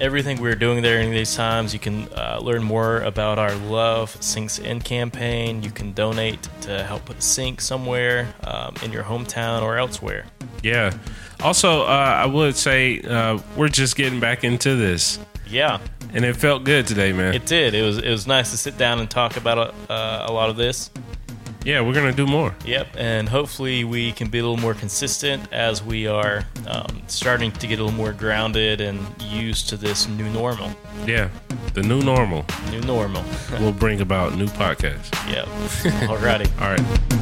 everything 0.00 0.40
we're 0.40 0.54
doing 0.54 0.82
there 0.82 1.00
in 1.00 1.10
these 1.10 1.34
times. 1.34 1.72
You 1.72 1.80
can 1.80 2.08
uh, 2.14 2.38
learn 2.42 2.62
more 2.62 3.00
about 3.00 3.38
our 3.38 3.54
Love 3.54 4.16
Sinks 4.22 4.58
In 4.58 4.80
campaign. 4.80 5.62
You 5.62 5.70
can 5.70 5.92
donate 5.92 6.46
to 6.62 6.82
help 6.84 7.06
put 7.06 7.18
a 7.18 7.22
sink 7.22 7.60
somewhere 7.60 8.32
um, 8.44 8.74
in 8.82 8.92
your 8.92 9.04
hometown 9.04 9.62
or 9.62 9.78
elsewhere. 9.78 10.26
Yeah. 10.62 10.96
Also, 11.40 11.82
uh, 11.82 11.86
I 11.86 12.26
would 12.26 12.56
say 12.56 13.00
uh, 13.00 13.38
we're 13.56 13.68
just 13.68 13.96
getting 13.96 14.20
back 14.20 14.44
into 14.44 14.76
this, 14.76 15.18
Yeah, 15.48 15.80
and 16.14 16.24
it 16.24 16.36
felt 16.36 16.64
good 16.64 16.86
today, 16.86 17.12
man. 17.12 17.34
It 17.34 17.46
did. 17.46 17.74
It 17.74 17.82
was 17.82 17.98
it 17.98 18.10
was 18.10 18.26
nice 18.26 18.50
to 18.50 18.56
sit 18.56 18.78
down 18.78 18.98
and 18.98 19.10
talk 19.10 19.36
about 19.36 19.74
uh, 19.90 20.26
a 20.26 20.32
lot 20.32 20.50
of 20.50 20.56
this. 20.56 20.90
Yeah, 21.64 21.80
we're 21.80 21.94
gonna 21.94 22.12
do 22.12 22.26
more. 22.26 22.54
Yep, 22.64 22.88
and 22.96 23.28
hopefully 23.28 23.82
we 23.82 24.12
can 24.12 24.28
be 24.28 24.38
a 24.38 24.42
little 24.42 24.56
more 24.56 24.74
consistent 24.74 25.52
as 25.52 25.82
we 25.82 26.06
are 26.06 26.44
um, 26.68 27.02
starting 27.08 27.50
to 27.50 27.66
get 27.66 27.80
a 27.80 27.82
little 27.82 27.96
more 27.96 28.12
grounded 28.12 28.80
and 28.80 29.00
used 29.20 29.68
to 29.70 29.76
this 29.76 30.06
new 30.06 30.30
normal. 30.30 30.70
Yeah, 31.06 31.28
the 31.74 31.82
new 31.82 32.02
normal. 32.02 32.44
New 32.70 32.82
normal. 32.82 33.24
will 33.60 33.72
bring 33.72 34.00
about 34.00 34.36
new 34.36 34.46
podcasts. 34.46 35.12
Yep. 35.28 35.46
Alrighty. 36.08 36.48
All 36.60 36.70
right. 36.70 37.16